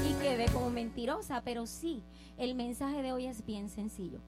Y 0.10 0.14
quedé 0.14 0.48
como 0.52 0.72
mentirosa, 0.72 1.44
pero 1.46 1.68
sí, 1.68 2.02
el 2.40 2.56
mensaje 2.56 3.04
de 3.04 3.14
hoy 3.14 3.28
es 3.28 3.46
bien 3.46 3.70
sencillo. 3.70 4.20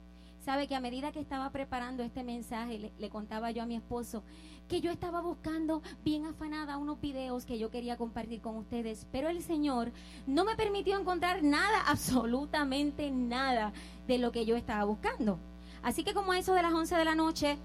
Sabe 0.44 0.66
que 0.68 0.74
a 0.74 0.80
medida 0.80 1.10
que 1.10 1.20
estaba 1.20 1.48
preparando 1.48 2.02
este 2.02 2.22
mensaje, 2.22 2.92
le, 2.98 3.08
contaba 3.08 3.50
yo 3.50 3.62
a 3.62 3.66
mi 3.66 3.76
esposo 3.76 4.22
que 4.68 4.82
yo 4.82 4.90
estaba 4.90 5.22
buscando 5.22 5.82
bien 6.04 6.26
afanada 6.26 6.76
unos 6.76 7.00
videos 7.00 7.46
que 7.46 7.58
yo 7.58 7.70
quería 7.70 7.96
compartir 7.96 8.42
con 8.42 8.56
ustedes, 8.56 9.06
pero 9.10 9.30
el 9.30 9.42
Señor 9.42 9.90
no 10.26 10.44
me 10.44 10.54
permitió 10.54 10.98
encontrar 11.00 11.42
nada, 11.42 11.80
absolutamente 11.86 13.10
nada 13.10 13.72
de 14.06 14.18
lo 14.18 14.32
que 14.32 14.44
yo 14.44 14.54
estaba 14.54 14.84
buscando. 14.84 15.38
Así 15.82 16.04
que 16.04 16.12
como 16.12 16.34
eso 16.34 16.52
de 16.52 16.62
las 16.62 16.74
11 16.74 16.94
de 16.94 17.04
la 17.06 17.14
noche, 17.14 17.56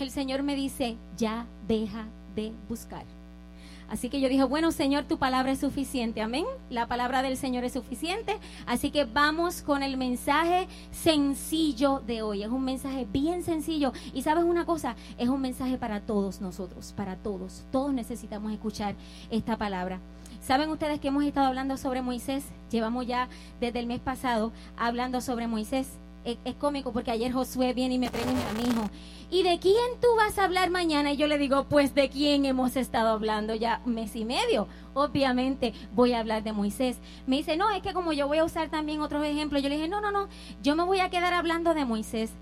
el 0.00 0.10
Señor 0.10 0.42
me 0.42 0.56
dice, 0.56 0.96
ya 1.16 1.46
deja 1.68 2.08
de 2.34 2.52
buscar. 2.68 3.15
Así 3.88 4.08
que 4.08 4.20
yo 4.20 4.28
dije, 4.28 4.44
bueno 4.44 4.72
Señor, 4.72 5.04
tu 5.04 5.18
palabra 5.18 5.52
es 5.52 5.60
suficiente, 5.60 6.20
amén. 6.20 6.44
La 6.70 6.86
palabra 6.86 7.22
del 7.22 7.36
Señor 7.36 7.64
es 7.64 7.72
suficiente. 7.72 8.38
Así 8.66 8.90
que 8.90 9.04
vamos 9.04 9.62
con 9.62 9.82
el 9.82 9.96
mensaje 9.96 10.68
sencillo 10.90 12.02
de 12.06 12.22
hoy. 12.22 12.42
Es 12.42 12.48
un 12.48 12.64
mensaje 12.64 13.06
bien 13.10 13.42
sencillo. 13.42 13.92
Y 14.12 14.22
sabes 14.22 14.44
una 14.44 14.66
cosa, 14.66 14.96
es 15.18 15.28
un 15.28 15.40
mensaje 15.40 15.78
para 15.78 16.00
todos 16.00 16.40
nosotros, 16.40 16.92
para 16.96 17.16
todos. 17.16 17.64
Todos 17.70 17.92
necesitamos 17.92 18.52
escuchar 18.52 18.94
esta 19.30 19.56
palabra. 19.56 20.00
¿Saben 20.40 20.70
ustedes 20.70 21.00
que 21.00 21.08
hemos 21.08 21.24
estado 21.24 21.46
hablando 21.46 21.76
sobre 21.76 22.02
Moisés? 22.02 22.44
Llevamos 22.70 23.06
ya 23.06 23.28
desde 23.60 23.80
el 23.80 23.86
mes 23.86 24.00
pasado 24.00 24.52
hablando 24.76 25.20
sobre 25.20 25.46
Moisés. 25.48 25.98
Es, 26.26 26.56
cómico 26.56 26.92
porque 26.92 27.12
ayer 27.12 27.30
Josué 27.30 27.72
viene 27.72 27.94
y 27.94 27.98
me 28.00 28.10
pregunta 28.10 28.50
a 28.50 28.52
mi 28.54 28.68
hijo, 28.68 28.90
¿y 29.30 29.44
de 29.44 29.60
quién 29.60 30.00
tú 30.02 30.08
vas 30.16 30.36
a 30.38 30.44
hablar 30.44 30.70
mañana? 30.70 31.12
Y 31.12 31.16
yo 31.16 31.28
le 31.28 31.38
digo, 31.38 31.66
pues 31.68 31.94
de 31.94 32.08
quién 32.08 32.44
hemos 32.46 32.74
estado 32.74 33.10
hablando 33.10 33.54
ya 33.54 33.80
mes 33.84 34.16
y 34.16 34.24
medio. 34.24 34.66
Obviamente 34.92 35.72
voy 35.94 36.14
a 36.14 36.18
hablar 36.18 36.42
de 36.42 36.52
Moisés. 36.52 36.98
Me 37.28 37.36
dice, 37.36 37.56
no, 37.56 37.70
es 37.70 37.80
que 37.80 37.92
como 37.92 38.12
yo 38.12 38.26
voy 38.26 38.38
a 38.38 38.44
usar 38.44 38.70
también 38.70 39.02
otros 39.02 39.24
ejemplos, 39.24 39.62
yo 39.62 39.68
le 39.68 39.76
dije, 39.76 39.86
no, 39.86 40.00
no, 40.00 40.10
no, 40.10 40.28
yo 40.64 40.74
me 40.74 40.82
voy 40.82 40.98
a 40.98 41.10
quedar 41.10 41.32
hablando 41.32 41.74
de 41.74 41.84
Moisés. 41.84 42.32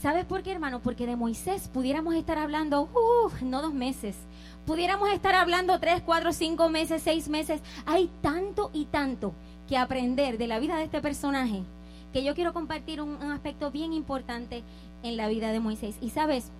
¿Sabes 0.00 0.24
por 0.24 0.42
qué, 0.42 0.52
hermano? 0.52 0.80
Porque 0.80 1.06
de 1.06 1.14
Moisés 1.14 1.68
pudiéramos 1.68 2.14
estar 2.14 2.38
hablando, 2.38 2.84
uh, 2.84 3.44
no 3.44 3.60
dos 3.60 3.74
meses, 3.74 4.16
pudiéramos 4.64 5.10
estar 5.10 5.34
hablando 5.34 5.78
tres, 5.78 6.00
cuatro, 6.06 6.32
cinco 6.32 6.70
meses, 6.70 7.02
seis 7.02 7.28
meses. 7.28 7.60
Hay 7.84 8.10
tanto 8.22 8.70
y 8.72 8.86
tanto 8.86 9.34
que 9.68 9.76
aprender 9.76 10.38
de 10.38 10.46
la 10.46 10.58
vida 10.58 10.78
de 10.78 10.84
este 10.84 11.02
personaje 11.02 11.64
que 12.12 12.24
yo 12.24 12.34
quiero 12.34 12.52
compartir 12.52 13.00
un, 13.00 13.16
aspecto 13.30 13.70
bien 13.70 13.92
importante 13.92 14.62
en 15.02 15.16
la 15.16 15.28
vida 15.28 15.52
de 15.52 15.60
Moisés. 15.60 15.96
Y 16.00 16.10
sabes, 16.10 16.50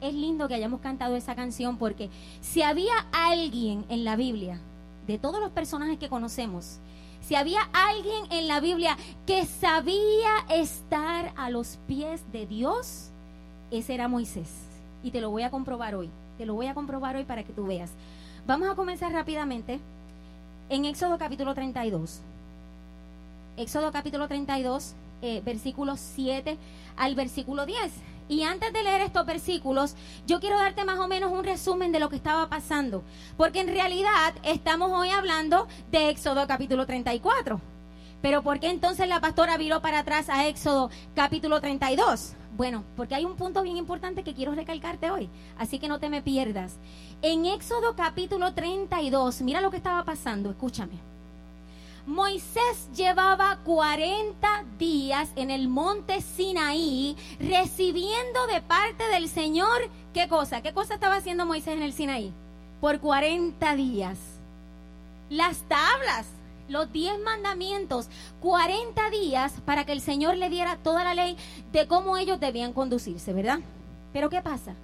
es 0.00 0.14
lindo 0.14 0.48
que 0.48 0.54
hayamos 0.54 0.80
cantado 0.80 1.16
esa 1.16 1.34
canción 1.34 1.76
porque 1.76 2.10
si 2.40 2.62
había 2.62 2.94
alguien 3.12 3.84
en 3.88 4.04
la 4.04 4.16
Biblia, 4.16 4.60
de 5.06 5.18
todos 5.18 5.40
los 5.40 5.50
personajes 5.50 5.98
que 5.98 6.08
conocemos, 6.08 6.78
si 7.20 7.34
había 7.34 7.60
alguien 7.72 8.24
en 8.30 8.48
la 8.48 8.60
Biblia 8.60 8.96
que 9.26 9.44
sabía 9.44 10.30
estar 10.48 11.32
a 11.36 11.50
los 11.50 11.78
pies 11.86 12.22
de 12.32 12.46
Dios, 12.46 13.10
ese 13.70 13.94
era 13.94 14.08
Moisés. 14.08 14.48
Y 15.02 15.10
te 15.10 15.20
lo 15.20 15.30
voy 15.30 15.42
a 15.42 15.50
comprobar 15.50 15.94
hoy. 15.94 16.10
Te 16.38 16.46
lo 16.46 16.54
voy 16.54 16.66
a 16.66 16.74
comprobar 16.74 17.16
hoy 17.16 17.24
para 17.24 17.44
que 17.44 17.52
tú 17.52 17.66
veas. 17.66 17.90
Vamos 18.46 18.68
a 18.68 18.74
comenzar 18.74 19.12
rápidamente 19.12 19.80
en 20.70 20.84
Éxodo 20.84 21.18
capítulo 21.18 21.54
32. 21.54 22.22
Éxodo 23.60 23.92
capítulo 23.92 24.26
32, 24.26 24.94
eh, 25.20 25.42
versículos 25.44 26.00
7 26.00 26.56
al 26.96 27.14
versículo 27.14 27.66
10. 27.66 27.92
Y 28.30 28.44
antes 28.44 28.72
de 28.72 28.82
leer 28.82 29.02
estos 29.02 29.26
versículos, 29.26 29.96
yo 30.26 30.40
quiero 30.40 30.56
darte 30.56 30.82
más 30.84 30.98
o 30.98 31.08
menos 31.08 31.30
un 31.30 31.44
resumen 31.44 31.92
de 31.92 32.00
lo 32.00 32.08
que 32.08 32.16
estaba 32.16 32.48
pasando. 32.48 33.02
Porque 33.36 33.60
en 33.60 33.68
realidad 33.68 34.34
estamos 34.44 34.90
hoy 34.92 35.10
hablando 35.10 35.68
de 35.90 36.08
Éxodo 36.08 36.46
capítulo 36.46 36.86
34. 36.86 37.60
Pero 38.22 38.42
¿por 38.42 38.60
qué 38.60 38.70
entonces 38.70 39.06
la 39.08 39.20
pastora 39.20 39.58
viró 39.58 39.82
para 39.82 39.98
atrás 39.98 40.30
a 40.30 40.46
Éxodo 40.46 40.88
capítulo 41.14 41.60
32? 41.60 42.32
Bueno, 42.56 42.84
porque 42.96 43.14
hay 43.14 43.26
un 43.26 43.36
punto 43.36 43.62
bien 43.62 43.76
importante 43.76 44.22
que 44.22 44.32
quiero 44.32 44.54
recalcarte 44.54 45.10
hoy. 45.10 45.28
Así 45.58 45.78
que 45.78 45.88
no 45.88 45.98
te 45.98 46.08
me 46.08 46.22
pierdas. 46.22 46.78
En 47.20 47.44
Éxodo 47.44 47.94
capítulo 47.94 48.54
32, 48.54 49.42
mira 49.42 49.60
lo 49.60 49.70
que 49.70 49.76
estaba 49.76 50.02
pasando, 50.06 50.48
escúchame. 50.48 51.10
Moisés 52.06 52.88
llevaba 52.94 53.58
40 53.64 54.64
días 54.78 55.30
en 55.36 55.50
el 55.50 55.68
monte 55.68 56.22
Sinaí 56.22 57.16
recibiendo 57.38 58.46
de 58.46 58.62
parte 58.62 59.06
del 59.08 59.28
Señor, 59.28 59.90
¿qué 60.14 60.28
cosa? 60.28 60.62
¿Qué 60.62 60.72
cosa 60.72 60.94
estaba 60.94 61.16
haciendo 61.16 61.46
Moisés 61.46 61.74
en 61.74 61.82
el 61.82 61.92
Sinaí? 61.92 62.32
Por 62.80 63.00
40 63.00 63.76
días. 63.76 64.18
Las 65.28 65.58
tablas, 65.68 66.26
los 66.68 66.90
10 66.90 67.20
mandamientos, 67.20 68.08
40 68.40 69.10
días 69.10 69.52
para 69.64 69.84
que 69.84 69.92
el 69.92 70.00
Señor 70.00 70.36
le 70.36 70.48
diera 70.48 70.76
toda 70.76 71.04
la 71.04 71.14
ley 71.14 71.36
de 71.72 71.86
cómo 71.86 72.16
ellos 72.16 72.40
debían 72.40 72.72
conducirse, 72.72 73.32
¿verdad? 73.32 73.60
Pero 74.12 74.30
¿qué 74.30 74.40
pasa? 74.40 74.74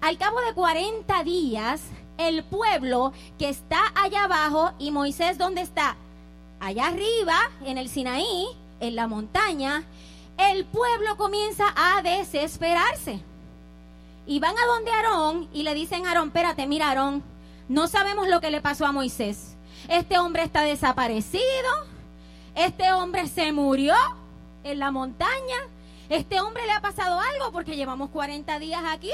Al 0.00 0.18
cabo 0.18 0.40
de 0.42 0.52
40 0.52 1.24
días, 1.24 1.80
el 2.18 2.44
pueblo 2.44 3.12
que 3.38 3.48
está 3.48 3.80
allá 3.94 4.24
abajo 4.24 4.72
y 4.78 4.90
Moisés, 4.90 5.38
¿dónde 5.38 5.62
está? 5.62 5.96
Allá 6.64 6.86
arriba, 6.86 7.38
en 7.64 7.76
el 7.76 7.90
Sinaí, 7.90 8.46
en 8.80 8.96
la 8.96 9.06
montaña, 9.06 9.84
el 10.38 10.64
pueblo 10.64 11.16
comienza 11.18 11.64
a 11.76 12.00
desesperarse. 12.00 13.20
Y 14.26 14.40
van 14.40 14.56
a 14.56 14.66
donde 14.66 14.90
Aarón 14.90 15.48
y 15.52 15.62
le 15.62 15.74
dicen 15.74 16.06
a 16.06 16.10
Aarón, 16.10 16.28
espérate, 16.28 16.66
mira 16.66 16.88
Aarón, 16.88 17.22
no 17.68 17.86
sabemos 17.86 18.28
lo 18.28 18.40
que 18.40 18.50
le 18.50 18.62
pasó 18.62 18.86
a 18.86 18.92
Moisés. 18.92 19.56
Este 19.88 20.18
hombre 20.18 20.42
está 20.42 20.62
desaparecido, 20.62 21.42
este 22.54 22.92
hombre 22.94 23.28
se 23.28 23.52
murió 23.52 23.94
en 24.62 24.78
la 24.78 24.90
montaña, 24.90 25.56
este 26.08 26.40
hombre 26.40 26.64
le 26.64 26.72
ha 26.72 26.80
pasado 26.80 27.20
algo 27.20 27.52
porque 27.52 27.76
llevamos 27.76 28.08
40 28.08 28.58
días 28.58 28.82
aquí 28.88 29.12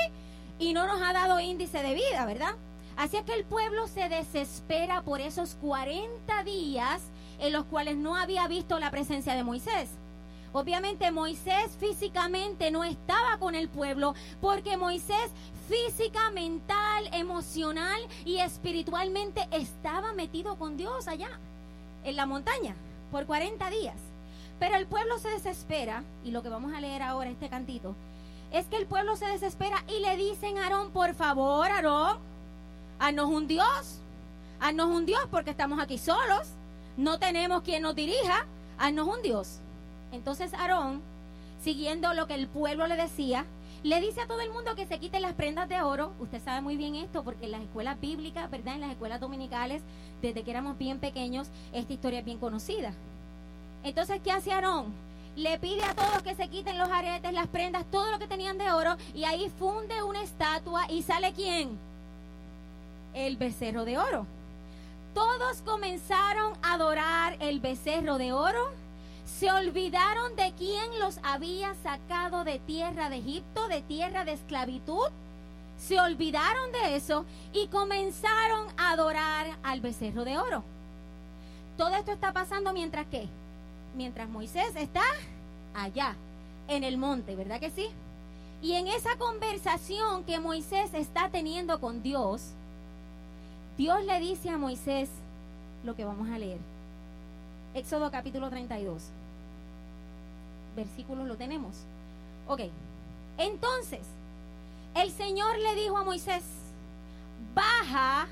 y 0.61 0.73
no 0.73 0.87
nos 0.87 1.03
ha 1.03 1.13
dado 1.13 1.41
índice 1.41 1.83
de 1.83 1.95
vida, 1.95 2.25
¿verdad? 2.27 2.55
Así 2.97 3.17
es 3.17 3.25
que 3.25 3.35
el 3.35 3.45
pueblo 3.45 3.89
se 3.89 4.09
desespera 4.09 5.03
por 5.03 5.21
esos 5.21 5.57
40 5.57 6.45
días 6.45 7.01
en 7.41 7.53
los 7.53 7.65
cuales 7.65 7.97
no 7.97 8.17
había 8.17 8.47
visto 8.47 8.79
la 8.79 8.91
presencia 8.91 9.35
de 9.35 9.43
Moisés. 9.43 9.89
Obviamente 10.53 11.11
Moisés 11.11 11.77
físicamente 11.79 12.71
no 12.71 12.85
estaba 12.85 13.39
con 13.39 13.55
el 13.55 13.69
pueblo 13.69 14.15
porque 14.41 14.77
Moisés 14.77 15.31
física, 15.69 16.31
mental, 16.31 17.09
emocional 17.13 18.01
y 18.25 18.39
espiritualmente 18.39 19.47
estaba 19.53 20.13
metido 20.13 20.57
con 20.57 20.77
Dios 20.77 21.07
allá, 21.07 21.31
en 22.03 22.17
la 22.17 22.27
montaña, 22.27 22.75
por 23.13 23.27
40 23.27 23.71
días. 23.71 23.95
Pero 24.59 24.75
el 24.75 24.87
pueblo 24.87 25.19
se 25.19 25.29
desespera, 25.29 26.03
y 26.25 26.33
lo 26.33 26.43
que 26.43 26.49
vamos 26.49 26.75
a 26.75 26.81
leer 26.81 27.03
ahora, 27.03 27.31
este 27.31 27.49
cantito, 27.49 27.95
es 28.53 28.67
que 28.67 28.77
el 28.77 28.87
pueblo 28.87 29.17
se 29.17 29.27
desespera 29.27 29.85
y 29.87 30.01
le 30.01 30.17
dicen 30.17 30.59
a 30.59 30.65
Aarón, 30.65 30.91
por 30.91 31.15
favor, 31.15 31.71
Aarón, 31.71 32.19
haznos 32.99 33.31
un 33.31 33.47
Dios, 33.47 34.01
haznos 34.59 34.89
un 34.89 35.07
Dios 35.07 35.23
porque 35.31 35.51
estamos 35.51 35.79
aquí 35.79 35.99
solos 35.99 36.49
no 36.97 37.19
tenemos 37.19 37.63
quien 37.63 37.83
nos 37.83 37.95
dirija, 37.95 38.47
haznos 38.79 39.09
un 39.09 39.23
Dios. 39.23 39.61
Entonces 40.13 40.53
Aarón, 40.55 41.03
siguiendo 41.63 42.13
lo 42.15 42.27
que 42.27 42.35
el 42.35 42.49
pueblo 42.49 42.87
le 42.87 42.97
decía, 42.97 43.45
le 43.83 44.01
dice 44.01 44.21
a 44.21 44.27
todo 44.27 44.41
el 44.41 44.51
mundo 44.51 44.75
que 44.75 44.87
se 44.87 44.99
quiten 44.99 45.23
las 45.23 45.33
prendas 45.33 45.69
de 45.69 45.81
oro. 45.81 46.13
Usted 46.21 46.43
sabe 46.43 46.61
muy 46.61 46.77
bien 46.77 46.97
esto 46.97 47.23
porque 47.23 47.47
en 47.47 47.53
las 47.53 47.63
escuelas 47.63 47.99
bíblicas, 48.01 48.51
¿verdad? 48.51 48.75
En 48.75 48.83
las 48.83 48.91
escuelas 48.91 49.21
dominicales, 49.21 49.83
desde 50.21 50.43
que 50.43 50.51
éramos 50.51 50.77
bien 50.77 50.99
pequeños, 50.99 51.49
esta 51.73 51.93
historia 51.93 52.19
es 52.19 52.25
bien 52.25 52.39
conocida. 52.39 52.93
Entonces, 53.83 54.21
¿qué 54.23 54.33
hace 54.33 54.53
Aarón? 54.53 54.93
Le 55.37 55.59
pide 55.59 55.83
a 55.85 55.95
todos 55.95 56.23
que 56.23 56.35
se 56.35 56.49
quiten 56.49 56.77
los 56.77 56.91
aretes, 56.91 57.33
las 57.33 57.47
prendas, 57.47 57.87
todo 57.91 58.11
lo 58.11 58.19
que 58.19 58.27
tenían 58.27 58.59
de 58.59 58.71
oro, 58.71 58.97
y 59.15 59.25
ahí 59.25 59.51
funde 59.59 60.03
una 60.03 60.23
estatua 60.23 60.91
y 60.91 61.03
sale 61.03 61.33
quién? 61.33 61.79
El 63.15 63.39
becerro 63.39 63.87
de 63.87 63.97
oro 63.97 64.27
todos 65.15 65.63
comenzaron 65.65 66.53
a 66.63 66.75
adorar 66.75 67.37
el 67.41 67.61
becerro 67.61 68.19
de 68.19 68.33
oro, 68.33 68.71
se 69.39 69.51
olvidaron 69.51 70.37
de 70.37 70.53
quién 70.59 70.99
los 70.99 71.19
había 71.23 71.75
sacado 71.83 72.45
de 72.45 72.59
tierra 72.59 73.09
de 73.09 73.17
Egipto, 73.17 73.69
de 73.69 73.81
tierra 73.81 74.25
de 74.25 74.33
esclavitud. 74.33 75.09
Se 75.79 75.99
olvidaron 75.99 76.73
de 76.73 76.97
eso 76.97 77.25
y 77.55 77.69
comenzaron 77.69 78.67
a 78.77 78.91
adorar 78.91 79.57
al 79.63 79.81
becerro 79.81 80.25
de 80.25 80.37
oro. 80.37 80.63
Todo 81.79 81.95
esto 81.95 82.13
está 82.13 82.33
pasando 82.33 82.75
mientras 82.75 83.07
que, 83.07 83.29
mientras 83.95 84.29
Moisés 84.29 84.77
está 84.77 85.03
allá, 85.75 86.17
en 86.69 86.85
el 86.85 86.99
monte, 86.99 87.35
¿verdad 87.35 87.61
que 87.61 87.71
sí? 87.71 87.89
Y 88.63 88.75
en 88.75 88.87
esa 88.87 89.17
conversación 89.17 90.25
que 90.25 90.39
Moisés 90.39 90.93
está 90.95 91.31
teniendo 91.31 91.81
con 91.81 92.03
Dios, 92.03 92.53
Dios 93.77 94.05
le 94.05 94.21
dice 94.21 94.51
a 94.51 94.59
Moisés, 94.59 95.09
lo 95.85 95.95
que 95.95 96.05
vamos 96.05 96.29
a 96.31 96.39
leer. 96.39 96.59
Éxodo 97.75 98.11
capítulo 98.11 98.51
32. 98.51 99.03
Versículos 100.77 101.27
lo 101.27 101.37
tenemos. 101.37 101.75
Ok. 102.49 102.63
Entonces, 103.39 104.01
el 104.95 105.11
Señor 105.11 105.57
le 105.59 105.75
dijo 105.75 105.97
a 105.97 106.05
Moisés, 106.05 106.43
baja 107.55 108.29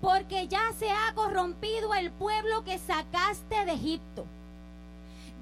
porque 0.00 0.48
ya 0.48 0.72
se 0.78 0.90
ha 0.90 1.14
corrompido 1.14 1.94
el 1.94 2.10
pueblo 2.10 2.62
que 2.64 2.78
sacaste 2.78 3.64
de 3.64 3.72
Egipto. 3.72 4.26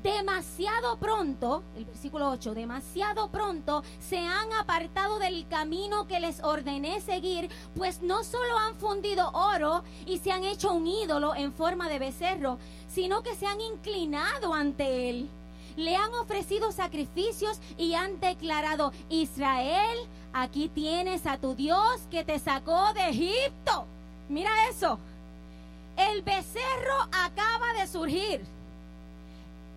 Demasiado 0.03 0.97
pronto, 0.97 1.63
el 1.77 1.85
versículo 1.85 2.29
8, 2.31 2.55
demasiado 2.55 3.29
pronto 3.29 3.85
se 4.01 4.19
han 4.19 4.53
apartado 4.55 5.21
del 5.21 5.47
camino 5.47 6.09
que 6.09 6.19
les 6.19 6.43
ordené 6.43 7.01
seguir, 7.01 7.49
pues 7.77 8.03
no 8.03 8.25
solo 8.25 8.59
han 8.59 8.75
fundido 8.75 9.31
oro 9.31 9.85
y 10.05 10.19
se 10.19 10.33
han 10.33 10.43
hecho 10.43 10.73
un 10.73 10.89
ídolo 10.89 11.37
en 11.37 11.53
forma 11.53 11.89
de 11.89 12.01
becerro, 12.01 12.59
sino 12.89 13.23
que 13.23 13.37
se 13.37 13.47
han 13.47 13.61
inclinado 13.61 14.55
ante 14.55 15.09
él. 15.09 15.29
Le 15.77 15.95
han 15.95 16.13
ofrecido 16.15 16.73
sacrificios 16.73 17.61
y 17.79 17.95
han 17.95 18.19
declarado, 18.19 18.93
Israel, 19.09 19.99
aquí 20.33 20.69
tienes 20.69 21.27
a 21.27 21.39
tu 21.39 21.55
Dios 21.55 22.01
que 22.11 22.25
te 22.25 22.41
sacó 22.41 22.93
de 22.93 23.09
Egipto. 23.11 23.87
Mira 24.29 24.51
eso. 24.69 24.99
El 25.97 26.23
becerro 26.23 27.03
acaba 27.13 27.73
de 27.79 27.87
surgir. 27.87 28.62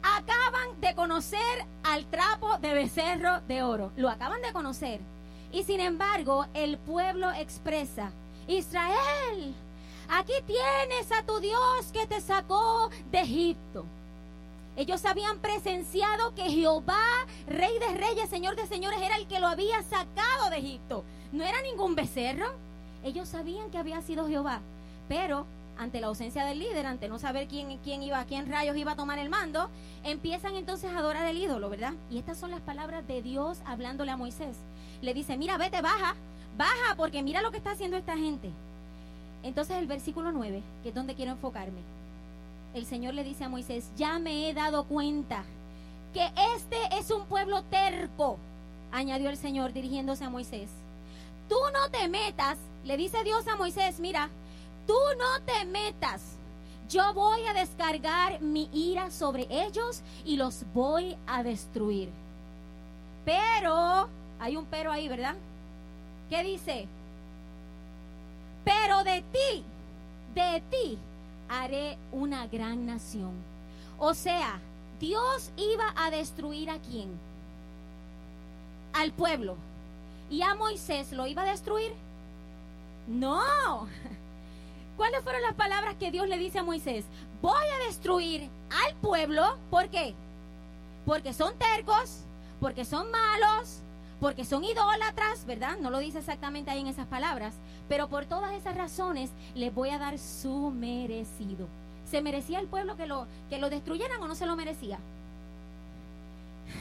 Acaban 0.05 0.79
de 0.79 0.93
conocer 0.93 1.65
al 1.83 2.05
trapo 2.05 2.57
de 2.59 2.73
becerro 2.73 3.41
de 3.47 3.63
oro. 3.63 3.91
Lo 3.97 4.09
acaban 4.09 4.41
de 4.43 4.53
conocer. 4.53 4.99
Y 5.51 5.63
sin 5.63 5.79
embargo, 5.79 6.45
el 6.53 6.77
pueblo 6.77 7.31
expresa, 7.31 8.11
Israel, 8.47 9.55
aquí 10.09 10.33
tienes 10.45 11.11
a 11.11 11.23
tu 11.25 11.39
Dios 11.39 11.87
que 11.91 12.05
te 12.05 12.21
sacó 12.21 12.89
de 13.11 13.21
Egipto. 13.21 13.85
Ellos 14.77 15.05
habían 15.05 15.39
presenciado 15.39 16.35
que 16.35 16.51
Jehová, 16.51 17.25
Rey 17.47 17.79
de 17.79 17.97
Reyes, 17.97 18.29
Señor 18.29 18.55
de 18.55 18.67
Señores, 18.67 18.99
era 19.01 19.15
el 19.15 19.25
que 19.27 19.39
lo 19.39 19.47
había 19.47 19.81
sacado 19.83 20.49
de 20.49 20.57
Egipto. 20.57 21.03
No 21.31 21.43
era 21.43 21.61
ningún 21.61 21.95
becerro. 21.95 22.47
Ellos 23.03 23.29
sabían 23.29 23.71
que 23.71 23.77
había 23.77 24.01
sido 24.01 24.27
Jehová, 24.27 24.59
pero 25.07 25.45
ante 25.77 25.99
la 25.99 26.07
ausencia 26.07 26.45
del 26.45 26.59
líder, 26.59 26.85
ante 26.85 27.07
no 27.07 27.19
saber 27.19 27.47
quién, 27.47 27.77
quién 27.83 28.03
iba, 28.03 28.23
quién 28.25 28.49
rayos 28.49 28.77
iba 28.77 28.93
a 28.93 28.95
tomar 28.95 29.19
el 29.19 29.29
mando, 29.29 29.69
empiezan 30.03 30.55
entonces 30.55 30.91
a 30.91 30.99
adorar 30.99 31.25
el 31.27 31.37
ídolo, 31.37 31.69
¿verdad? 31.69 31.93
Y 32.09 32.17
estas 32.17 32.37
son 32.37 32.51
las 32.51 32.61
palabras 32.61 33.07
de 33.07 33.21
Dios 33.21 33.59
hablándole 33.65 34.11
a 34.11 34.17
Moisés. 34.17 34.57
Le 35.01 35.13
dice, 35.13 35.37
mira, 35.37 35.57
vete, 35.57 35.81
baja, 35.81 36.15
baja, 36.57 36.95
porque 36.95 37.23
mira 37.23 37.41
lo 37.41 37.51
que 37.51 37.57
está 37.57 37.71
haciendo 37.71 37.97
esta 37.97 38.17
gente. 38.17 38.49
Entonces 39.43 39.77
el 39.77 39.87
versículo 39.87 40.31
9, 40.31 40.61
que 40.83 40.89
es 40.89 40.95
donde 40.95 41.15
quiero 41.15 41.31
enfocarme. 41.31 41.81
El 42.73 42.85
Señor 42.85 43.13
le 43.13 43.23
dice 43.23 43.43
a 43.43 43.49
Moisés, 43.49 43.89
ya 43.97 44.19
me 44.19 44.49
he 44.49 44.53
dado 44.53 44.85
cuenta 44.85 45.43
que 46.13 46.31
este 46.55 46.97
es 46.97 47.11
un 47.11 47.25
pueblo 47.25 47.63
terco, 47.63 48.37
añadió 48.91 49.29
el 49.29 49.37
Señor 49.37 49.73
dirigiéndose 49.73 50.23
a 50.23 50.29
Moisés. 50.29 50.69
Tú 51.47 51.57
no 51.73 51.89
te 51.91 52.07
metas 52.07 52.57
le 52.85 52.97
dice 52.97 53.23
Dios 53.23 53.47
a 53.47 53.55
Moisés, 53.55 53.99
mira, 53.99 54.29
tú 54.85 54.97
no 55.17 55.41
te 55.45 55.65
metas. 55.65 56.21
Yo 56.89 57.13
voy 57.13 57.45
a 57.47 57.53
descargar 57.53 58.41
mi 58.41 58.69
ira 58.71 59.09
sobre 59.09 59.47
ellos 59.49 60.01
y 60.23 60.37
los 60.37 60.63
voy 60.73 61.17
a 61.25 61.41
destruir. 61.41 62.09
Pero, 63.25 64.07
hay 64.39 64.55
un 64.55 64.65
pero 64.65 64.91
ahí, 64.91 65.07
¿verdad? 65.07 65.35
¿Qué 66.29 66.43
dice? 66.43 66.87
Pero 68.63 69.03
de 69.03 69.23
ti, 69.31 69.63
de 70.35 70.61
ti, 70.69 70.97
haré 71.49 71.97
una 72.11 72.47
gran 72.47 72.85
nación. 72.85 73.31
O 73.97 74.13
sea, 74.13 74.59
Dios 74.99 75.51
iba 75.57 75.93
a 75.95 76.11
destruir 76.11 76.69
a 76.69 76.77
quién? 76.79 77.09
Al 78.93 79.11
pueblo. 79.11 79.55
¿Y 80.29 80.41
a 80.41 80.55
Moisés 80.55 81.11
lo 81.11 81.27
iba 81.27 81.43
a 81.43 81.45
destruir? 81.45 81.93
No. 83.07 83.87
¿Cuáles 84.97 85.21
fueron 85.23 85.41
las 85.41 85.55
palabras 85.55 85.95
que 85.95 86.11
Dios 86.11 86.27
le 86.27 86.37
dice 86.37 86.59
a 86.59 86.63
Moisés? 86.63 87.05
Voy 87.41 87.65
a 87.75 87.85
destruir 87.85 88.49
al 88.85 88.95
pueblo. 88.95 89.57
¿Por 89.69 89.89
qué? 89.89 90.15
Porque 91.05 91.33
son 91.33 91.53
tercos, 91.57 92.21
porque 92.59 92.85
son 92.85 93.11
malos, 93.11 93.81
porque 94.19 94.45
son 94.45 94.63
idólatras, 94.63 95.45
¿verdad? 95.45 95.77
No 95.79 95.89
lo 95.89 95.99
dice 95.99 96.19
exactamente 96.19 96.71
ahí 96.71 96.79
en 96.79 96.87
esas 96.87 97.07
palabras. 97.07 97.53
Pero 97.89 98.07
por 98.07 98.25
todas 98.25 98.53
esas 98.53 98.75
razones 98.75 99.29
les 99.53 99.73
voy 99.73 99.89
a 99.89 99.99
dar 99.99 100.17
su 100.17 100.71
merecido. 100.71 101.67
¿Se 102.09 102.21
merecía 102.21 102.59
el 102.59 102.67
pueblo 102.67 102.95
que 102.95 103.05
lo, 103.05 103.27
que 103.49 103.59
lo 103.59 103.69
destruyeran 103.69 104.21
o 104.21 104.27
no 104.27 104.35
se 104.35 104.45
lo 104.45 104.55
merecía? 104.55 104.99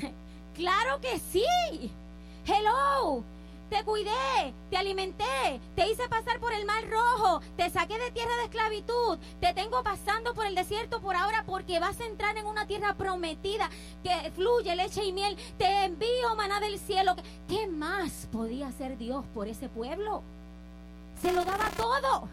claro 0.54 1.00
que 1.00 1.18
sí. 1.18 1.90
Hello, 2.46 3.24
te 3.70 3.82
cuidé, 3.84 4.54
te 4.70 4.76
alimenté, 4.76 5.60
te 5.74 5.90
hice 5.90 6.08
pasar 6.08 6.38
por 6.40 6.52
el 6.52 6.64
mar 6.64 6.84
rojo, 6.88 7.40
te 7.56 7.70
saqué 7.70 7.98
de 7.98 8.10
tierra 8.10 8.36
de 8.38 8.44
esclavitud, 8.44 9.18
te 9.40 9.54
tengo 9.54 9.82
pasando 9.82 10.34
por 10.34 10.46
el 10.46 10.54
desierto 10.54 11.00
por 11.00 11.16
ahora 11.16 11.44
porque 11.46 11.80
vas 11.80 11.98
a 12.00 12.06
entrar 12.06 12.36
en 12.36 12.46
una 12.46 12.66
tierra 12.66 12.94
prometida 12.94 13.70
que 14.02 14.30
fluye 14.32 14.76
leche 14.76 15.04
y 15.04 15.12
miel, 15.12 15.36
te 15.58 15.84
envío 15.84 16.34
maná 16.36 16.60
del 16.60 16.78
cielo. 16.78 17.14
¿Qué 17.48 17.66
más 17.66 18.28
podía 18.32 18.68
hacer 18.68 18.98
Dios 18.98 19.24
por 19.34 19.48
ese 19.48 19.68
pueblo? 19.68 20.22
Se 21.20 21.32
lo 21.32 21.44
daba 21.44 21.70
todo. 21.76 22.28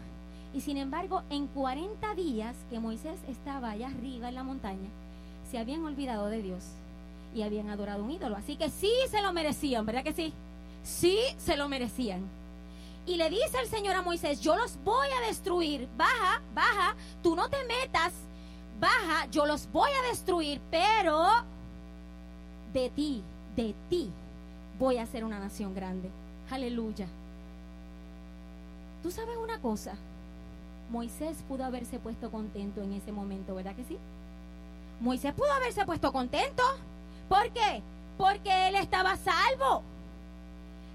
Y 0.54 0.60
sin 0.60 0.76
embargo, 0.76 1.22
en 1.30 1.46
40 1.46 2.14
días 2.14 2.54
que 2.68 2.78
Moisés 2.78 3.18
estaba 3.26 3.70
allá 3.70 3.88
arriba 3.88 4.28
en 4.28 4.34
la 4.34 4.42
montaña, 4.42 4.90
se 5.50 5.58
habían 5.58 5.84
olvidado 5.84 6.28
de 6.28 6.42
Dios 6.42 6.62
y 7.34 7.42
habían 7.42 7.70
adorado 7.70 8.04
un 8.04 8.10
ídolo. 8.10 8.36
Así 8.36 8.56
que 8.56 8.68
sí 8.68 8.92
se 9.10 9.22
lo 9.22 9.32
merecían, 9.32 9.86
¿verdad 9.86 10.04
que 10.04 10.12
sí? 10.12 10.34
Sí, 10.82 11.18
se 11.38 11.56
lo 11.56 11.68
merecían. 11.68 12.28
Y 13.06 13.16
le 13.16 13.30
dice 13.30 13.58
el 13.60 13.68
Señor 13.68 13.96
a 13.96 14.02
Moisés, 14.02 14.40
yo 14.40 14.56
los 14.56 14.76
voy 14.84 15.08
a 15.08 15.26
destruir. 15.26 15.88
Baja, 15.96 16.40
baja, 16.54 16.94
tú 17.22 17.34
no 17.34 17.48
te 17.48 17.64
metas. 17.64 18.12
Baja, 18.80 19.26
yo 19.30 19.46
los 19.46 19.70
voy 19.72 19.90
a 19.90 20.08
destruir, 20.08 20.60
pero 20.70 21.28
de 22.72 22.90
ti, 22.90 23.22
de 23.56 23.74
ti, 23.88 24.10
voy 24.78 24.98
a 24.98 25.06
ser 25.06 25.24
una 25.24 25.38
nación 25.38 25.74
grande. 25.74 26.10
Aleluya. 26.50 27.06
Tú 29.02 29.10
sabes 29.10 29.36
una 29.36 29.60
cosa, 29.60 29.94
Moisés 30.90 31.38
pudo 31.48 31.64
haberse 31.64 31.98
puesto 31.98 32.30
contento 32.30 32.82
en 32.82 32.92
ese 32.92 33.10
momento, 33.12 33.54
¿verdad 33.54 33.74
que 33.74 33.84
sí? 33.84 33.98
Moisés 35.00 35.32
pudo 35.34 35.50
haberse 35.52 35.84
puesto 35.84 36.12
contento. 36.12 36.62
¿Por 37.28 37.50
qué? 37.50 37.82
Porque 38.16 38.68
él 38.68 38.76
estaba 38.76 39.16
salvo. 39.16 39.82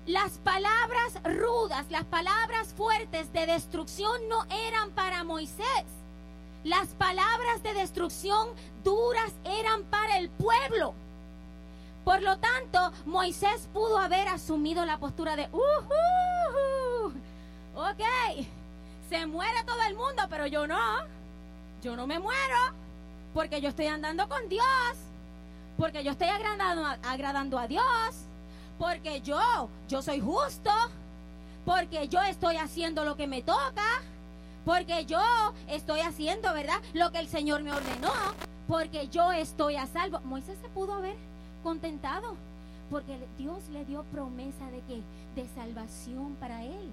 Las 0.07 0.37
palabras 0.37 1.21
rudas, 1.25 1.85
las 1.89 2.05
palabras 2.05 2.73
fuertes 2.77 3.33
de 3.33 3.45
destrucción 3.45 4.29
no 4.29 4.45
eran 4.67 4.91
para 4.91 5.25
Moisés. 5.25 5.83
Las 6.63 6.87
palabras 6.91 7.61
de 7.61 7.73
destrucción 7.73 8.47
duras 8.85 9.33
eran 9.43 9.83
para 9.83 10.17
el 10.17 10.29
pueblo. 10.29 10.93
Por 12.05 12.21
lo 12.21 12.37
tanto, 12.37 12.93
Moisés 13.05 13.67
pudo 13.73 13.99
haber 13.99 14.29
asumido 14.29 14.85
la 14.85 14.97
postura 14.97 15.35
de, 15.35 15.49
uh, 15.51 15.57
uh, 15.57 17.07
ok, 17.75 18.47
se 19.09 19.25
muere 19.25 19.61
todo 19.65 19.81
el 19.89 19.95
mundo, 19.95 20.23
pero 20.29 20.47
yo 20.47 20.67
no. 20.67 20.99
Yo 21.83 21.97
no 21.97 22.07
me 22.07 22.17
muero 22.17 22.73
porque 23.33 23.59
yo 23.59 23.67
estoy 23.67 23.87
andando 23.87 24.29
con 24.29 24.47
Dios, 24.47 24.63
porque 25.77 26.01
yo 26.05 26.11
estoy 26.11 26.29
agradando 26.29 27.59
a 27.59 27.67
Dios 27.67 28.27
porque 28.77 29.21
yo, 29.21 29.69
yo 29.87 30.01
soy 30.01 30.19
justo, 30.19 30.71
porque 31.65 32.07
yo 32.07 32.21
estoy 32.21 32.57
haciendo 32.57 33.03
lo 33.03 33.15
que 33.15 33.27
me 33.27 33.41
toca, 33.41 34.01
porque 34.65 35.05
yo 35.05 35.21
estoy 35.67 36.01
haciendo, 36.01 36.53
¿verdad? 36.53 36.79
Lo 36.93 37.11
que 37.11 37.19
el 37.19 37.27
Señor 37.27 37.63
me 37.63 37.71
ordenó, 37.71 38.11
porque 38.67 39.07
yo 39.07 39.31
estoy 39.31 39.75
a 39.75 39.87
salvo. 39.87 40.19
Moisés 40.21 40.57
se 40.61 40.69
pudo 40.69 40.93
haber 40.93 41.15
contentado, 41.63 42.35
porque 42.89 43.17
Dios 43.37 43.67
le 43.69 43.85
dio 43.85 44.03
promesa 44.03 44.69
de 44.71 44.81
que 44.81 45.01
de 45.35 45.47
salvación 45.55 46.35
para 46.39 46.63
él. 46.63 46.91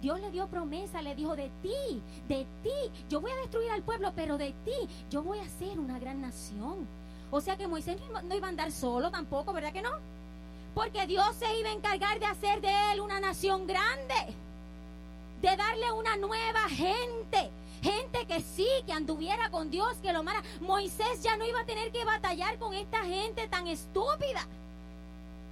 Dios 0.00 0.20
le 0.20 0.30
dio 0.30 0.46
promesa, 0.46 1.02
le 1.02 1.16
dijo 1.16 1.34
de 1.34 1.50
ti, 1.60 2.00
de 2.28 2.46
ti, 2.62 2.70
yo 3.10 3.20
voy 3.20 3.32
a 3.32 3.36
destruir 3.36 3.70
al 3.72 3.82
pueblo, 3.82 4.12
pero 4.14 4.38
de 4.38 4.52
ti 4.64 4.88
yo 5.10 5.22
voy 5.22 5.40
a 5.40 5.48
ser 5.48 5.78
una 5.78 5.98
gran 5.98 6.20
nación. 6.20 6.86
O 7.30 7.40
sea 7.40 7.56
que 7.56 7.66
Moisés 7.66 7.98
no 8.24 8.34
iba 8.34 8.46
a 8.46 8.50
andar 8.50 8.70
solo 8.70 9.10
tampoco, 9.10 9.52
¿verdad 9.52 9.72
que 9.72 9.82
no? 9.82 9.90
Porque 10.78 11.08
Dios 11.08 11.34
se 11.34 11.58
iba 11.58 11.70
a 11.70 11.72
encargar 11.72 12.20
de 12.20 12.26
hacer 12.26 12.60
de 12.60 12.70
él 12.92 13.00
una 13.00 13.18
nación 13.18 13.66
grande. 13.66 14.14
De 15.42 15.56
darle 15.56 15.90
una 15.90 16.16
nueva 16.16 16.68
gente. 16.68 17.50
Gente 17.82 18.24
que 18.28 18.40
sí, 18.40 18.68
que 18.86 18.92
anduviera 18.92 19.50
con 19.50 19.72
Dios, 19.72 19.96
que 20.00 20.12
lo 20.12 20.20
amara. 20.20 20.40
Moisés 20.60 21.20
ya 21.20 21.36
no 21.36 21.44
iba 21.44 21.62
a 21.62 21.64
tener 21.64 21.90
que 21.90 22.04
batallar 22.04 22.60
con 22.60 22.74
esta 22.74 22.98
gente 22.98 23.48
tan 23.48 23.66
estúpida. 23.66 24.46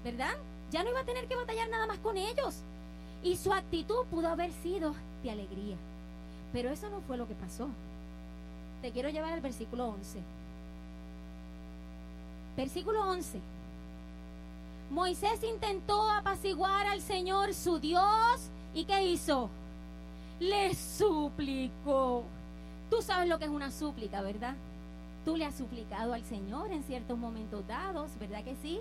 ¿Verdad? 0.05 0.37
Ya 0.71 0.85
no 0.85 0.91
iba 0.91 1.01
a 1.01 1.05
tener 1.05 1.27
que 1.27 1.35
batallar 1.35 1.69
nada 1.71 1.89
más 1.89 1.99
con 1.99 2.17
ellos. 2.17 2.59
Y 3.25 3.37
su 3.37 3.53
actitud 3.53 4.07
pudo 4.09 4.29
haber 4.29 4.53
sido 4.53 4.95
de 5.25 5.33
alegría. 5.33 5.77
Pero 6.53 6.71
eso 6.71 6.89
no 6.89 7.01
fue 7.01 7.17
lo 7.17 7.27
que 7.27 7.35
pasó. 7.35 7.69
te 8.81 8.93
quiero 8.93 9.09
llevar 9.09 9.33
al 9.33 9.41
versículo 9.41 9.89
11. 9.89 10.21
Versículo 12.57 13.11
11. 13.11 13.56
Moisés 14.91 15.43
intentó 15.43 16.09
apaciguar 16.11 16.87
al 16.87 17.01
Señor 17.01 17.55
su 17.55 17.79
Dios 17.79 18.51
y 18.73 18.85
¿qué 18.85 19.05
hizo? 19.05 19.51
Le 20.39 20.75
suplicó. 20.75 22.23
Tú 22.91 23.03
sabes 23.03 23.29
lo 23.29 23.39
que 23.39 23.47
es 23.47 23.51
una 23.51 23.71
súplica, 23.71 24.23
¿verdad? 24.23 24.55
Tú 25.25 25.37
le 25.37 25.45
has 25.45 25.57
suplicado 25.57 26.13
al 26.13 26.23
Señor 26.25 26.71
en 26.71 26.85
ciertos 26.85 27.19
momentos 27.19 27.67
dados, 27.67 28.11
¿verdad 28.21 28.45
que 28.45 28.55
sí? 28.63 28.79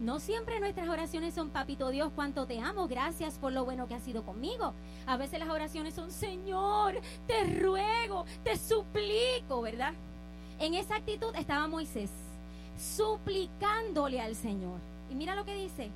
No 0.00 0.18
siempre 0.18 0.58
nuestras 0.58 0.88
oraciones 0.88 1.34
son, 1.34 1.50
papito 1.50 1.90
Dios, 1.90 2.10
cuánto 2.14 2.46
te 2.46 2.58
amo, 2.58 2.88
gracias 2.88 3.34
por 3.34 3.52
lo 3.52 3.66
bueno 3.66 3.86
que 3.86 3.94
has 3.94 4.02
sido 4.02 4.22
conmigo. 4.22 4.72
A 5.06 5.18
veces 5.18 5.38
las 5.38 5.50
oraciones 5.50 5.92
son, 5.92 6.10
Señor, 6.10 6.98
te 7.26 7.44
ruego, 7.60 8.24
te 8.42 8.56
suplico, 8.56 9.60
¿verdad? 9.60 9.92
En 10.58 10.72
esa 10.72 10.96
actitud 10.96 11.34
estaba 11.36 11.68
Moisés, 11.68 12.10
suplicándole 12.78 14.22
al 14.22 14.34
Señor. 14.34 14.89
Y 15.10 15.14
mira 15.14 15.34
lo 15.34 15.44
que 15.44 15.54
dice, 15.54 15.90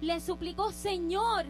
le 0.00 0.20
suplicó, 0.20 0.70
Señor, 0.70 1.46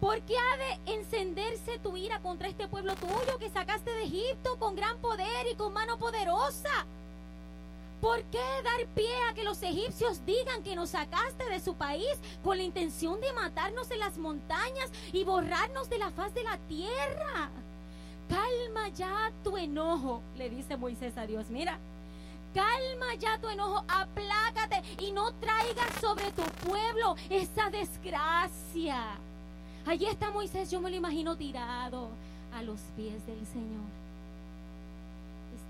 ¿por 0.00 0.20
qué 0.22 0.34
ha 0.36 0.56
de 0.56 0.92
encenderse 0.94 1.78
tu 1.78 1.96
ira 1.96 2.20
contra 2.20 2.48
este 2.48 2.68
pueblo 2.68 2.94
tuyo 2.94 3.38
que 3.38 3.50
sacaste 3.50 3.90
de 3.90 4.04
Egipto 4.04 4.58
con 4.58 4.76
gran 4.76 4.98
poder 4.98 5.46
y 5.50 5.54
con 5.54 5.72
mano 5.72 5.98
poderosa? 5.98 6.86
¿Por 8.00 8.22
qué 8.24 8.38
dar 8.62 8.86
pie 8.94 9.10
a 9.30 9.34
que 9.34 9.42
los 9.42 9.62
egipcios 9.62 10.24
digan 10.26 10.62
que 10.62 10.76
nos 10.76 10.90
sacaste 10.90 11.48
de 11.48 11.60
su 11.60 11.74
país 11.74 12.12
con 12.44 12.58
la 12.58 12.62
intención 12.62 13.20
de 13.20 13.32
matarnos 13.32 13.90
en 13.90 13.98
las 13.98 14.18
montañas 14.18 14.90
y 15.12 15.24
borrarnos 15.24 15.88
de 15.88 15.98
la 15.98 16.10
faz 16.10 16.34
de 16.34 16.44
la 16.44 16.58
tierra? 16.68 17.50
Calma 18.28 18.88
ya 18.90 19.32
tu 19.42 19.56
enojo, 19.56 20.20
le 20.36 20.50
dice 20.50 20.76
Moisés 20.76 21.16
a 21.16 21.26
Dios. 21.26 21.48
Mira, 21.48 21.78
calma 22.54 23.14
ya 23.18 23.38
tu 23.38 23.48
enojo, 23.48 23.84
aplácate 23.88 24.82
y 25.02 25.12
no 25.12 25.32
traigas 25.34 25.92
sobre 26.00 26.30
tu 26.32 26.42
pueblo 26.66 27.16
esa 27.30 27.70
desgracia. 27.70 29.02
Allí 29.86 30.06
está 30.06 30.30
Moisés, 30.30 30.70
yo 30.70 30.80
me 30.80 30.90
lo 30.90 30.96
imagino 30.96 31.36
tirado 31.36 32.08
a 32.52 32.62
los 32.62 32.80
pies 32.96 33.24
del 33.26 33.46
Señor 33.46 34.06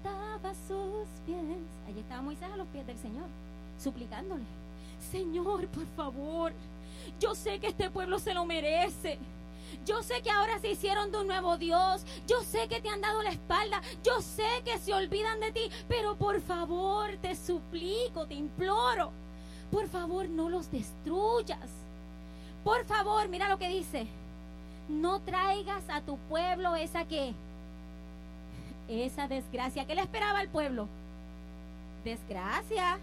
estaba 0.06 0.50
a 0.50 0.54
sus 0.68 1.08
pies. 1.26 1.38
Allí 1.88 2.00
estaba 2.00 2.22
Moisés 2.22 2.48
a 2.52 2.56
los 2.56 2.66
pies 2.68 2.86
del 2.86 2.98
Señor, 2.98 3.26
suplicándole, 3.82 4.44
Señor, 5.10 5.66
por 5.68 5.86
favor, 5.96 6.52
yo 7.20 7.34
sé 7.34 7.58
que 7.58 7.68
este 7.68 7.90
pueblo 7.90 8.18
se 8.18 8.34
lo 8.34 8.44
merece. 8.44 9.18
Yo 9.86 10.02
sé 10.02 10.20
que 10.20 10.30
ahora 10.30 10.58
se 10.58 10.72
hicieron 10.72 11.12
de 11.12 11.18
un 11.18 11.28
nuevo 11.28 11.56
Dios. 11.56 12.04
Yo 12.26 12.42
sé 12.42 12.66
que 12.66 12.80
te 12.80 12.88
han 12.88 13.00
dado 13.00 13.22
la 13.22 13.30
espalda. 13.30 13.80
Yo 14.02 14.20
sé 14.20 14.62
que 14.64 14.78
se 14.78 14.92
olvidan 14.92 15.38
de 15.38 15.52
ti. 15.52 15.70
Pero 15.88 16.16
por 16.16 16.40
favor, 16.40 17.16
te 17.22 17.36
suplico, 17.36 18.26
te 18.26 18.34
imploro. 18.34 19.12
Por 19.70 19.88
favor, 19.88 20.28
no 20.28 20.50
los 20.50 20.70
destruyas. 20.72 21.70
Por 22.64 22.84
favor, 22.84 23.28
mira 23.28 23.48
lo 23.48 23.58
que 23.58 23.68
dice. 23.68 24.08
No 24.88 25.20
traigas 25.20 25.84
a 25.88 26.00
tu 26.00 26.18
pueblo 26.28 26.74
esa 26.74 27.04
que 27.04 27.32
esa 28.88 29.28
desgracia. 29.28 29.86
¿Qué 29.86 29.94
le 29.94 30.02
esperaba 30.02 30.40
al 30.40 30.48
pueblo? 30.48 30.88
Desgracia. 32.04 32.98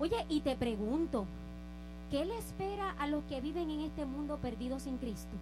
Oye, 0.00 0.24
y 0.30 0.40
te 0.40 0.56
pregunto, 0.56 1.26
¿qué 2.10 2.24
le 2.24 2.38
espera 2.38 2.94
a 2.98 3.06
los 3.06 3.22
que 3.24 3.40
viven 3.40 3.70
en 3.70 3.80
este 3.80 4.06
mundo 4.06 4.38
perdidos 4.40 4.82
sin 4.82 4.96
Cristo? 4.96 5.36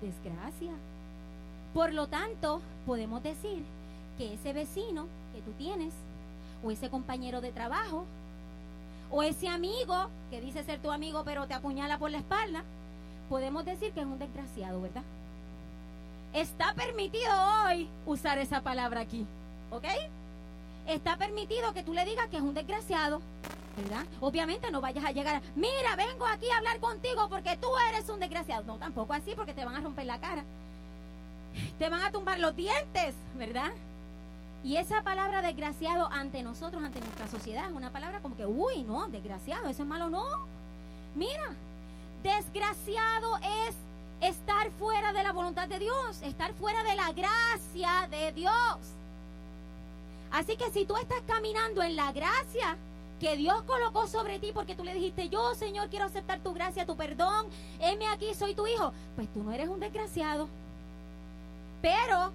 Desgracia. 0.00 0.72
Por 1.74 1.92
lo 1.92 2.06
tanto, 2.06 2.60
podemos 2.86 3.22
decir 3.22 3.62
que 4.16 4.34
ese 4.34 4.52
vecino 4.52 5.06
que 5.34 5.42
tú 5.42 5.52
tienes, 5.52 5.92
o 6.62 6.70
ese 6.70 6.90
compañero 6.90 7.40
de 7.40 7.52
trabajo, 7.52 8.04
o 9.10 9.22
ese 9.22 9.48
amigo 9.48 10.08
que 10.30 10.40
dice 10.40 10.64
ser 10.64 10.80
tu 10.80 10.90
amigo 10.90 11.22
pero 11.24 11.46
te 11.46 11.54
apuñala 11.54 11.98
por 11.98 12.10
la 12.10 12.18
espalda, 12.18 12.64
podemos 13.28 13.64
decir 13.64 13.92
que 13.92 14.00
es 14.00 14.06
un 14.06 14.18
desgraciado, 14.18 14.80
¿verdad? 14.80 15.02
Está 16.34 16.74
permitido 16.74 17.30
hoy 17.64 17.88
usar 18.06 18.38
esa 18.38 18.60
palabra 18.60 19.00
aquí, 19.00 19.24
¿ok? 19.70 19.84
Está 20.86 21.16
permitido 21.16 21.72
que 21.72 21.82
tú 21.82 21.94
le 21.94 22.04
digas 22.04 22.28
que 22.28 22.36
es 22.36 22.42
un 22.42 22.54
desgraciado, 22.54 23.20
¿verdad? 23.78 24.04
Obviamente 24.20 24.70
no 24.70 24.80
vayas 24.80 25.04
a 25.04 25.12
llegar, 25.12 25.40
mira, 25.54 25.96
vengo 25.96 26.26
aquí 26.26 26.50
a 26.50 26.58
hablar 26.58 26.78
contigo 26.80 27.28
porque 27.28 27.56
tú 27.56 27.68
eres 27.90 28.08
un 28.08 28.20
desgraciado. 28.20 28.64
No, 28.64 28.76
tampoco 28.76 29.14
así 29.14 29.32
porque 29.34 29.54
te 29.54 29.64
van 29.64 29.76
a 29.76 29.80
romper 29.80 30.06
la 30.06 30.18
cara. 30.18 30.44
Te 31.78 31.88
van 31.88 32.02
a 32.02 32.10
tumbar 32.10 32.38
los 32.38 32.54
dientes, 32.54 33.14
¿verdad? 33.36 33.70
Y 34.64 34.76
esa 34.76 35.02
palabra 35.02 35.40
desgraciado 35.40 36.08
ante 36.10 36.42
nosotros, 36.42 36.82
ante 36.82 37.00
nuestra 37.00 37.28
sociedad, 37.28 37.66
es 37.68 37.72
una 37.72 37.90
palabra 37.90 38.20
como 38.20 38.36
que, 38.36 38.46
uy, 38.46 38.82
no, 38.82 39.08
desgraciado, 39.08 39.68
eso 39.68 39.82
es 39.82 39.88
malo, 39.88 40.10
no. 40.10 40.26
Mira, 41.14 41.50
desgraciado 42.22 43.36
es 43.38 43.74
estar 44.28 44.70
fuera 44.72 45.12
de 45.12 45.22
la 45.22 45.32
voluntad 45.32 45.68
de 45.68 45.78
Dios, 45.78 46.22
estar 46.22 46.52
fuera 46.54 46.82
de 46.82 46.96
la 46.96 47.12
gracia 47.12 48.08
de 48.10 48.32
Dios. 48.32 48.78
Así 50.30 50.56
que 50.56 50.70
si 50.70 50.84
tú 50.84 50.96
estás 50.96 51.22
caminando 51.26 51.82
en 51.82 51.96
la 51.96 52.12
gracia 52.12 52.76
que 53.20 53.36
Dios 53.36 53.62
colocó 53.62 54.06
sobre 54.06 54.38
ti 54.38 54.50
porque 54.52 54.74
tú 54.74 54.84
le 54.84 54.94
dijiste, 54.94 55.28
yo 55.28 55.54
Señor 55.54 55.88
quiero 55.88 56.06
aceptar 56.06 56.40
tu 56.40 56.54
gracia, 56.54 56.86
tu 56.86 56.96
perdón, 56.96 57.46
heme 57.80 58.06
aquí, 58.08 58.32
soy 58.34 58.54
tu 58.54 58.66
hijo, 58.66 58.92
pues 59.16 59.28
tú 59.32 59.42
no 59.42 59.52
eres 59.52 59.68
un 59.68 59.80
desgraciado. 59.80 60.48
Pero 61.82 62.32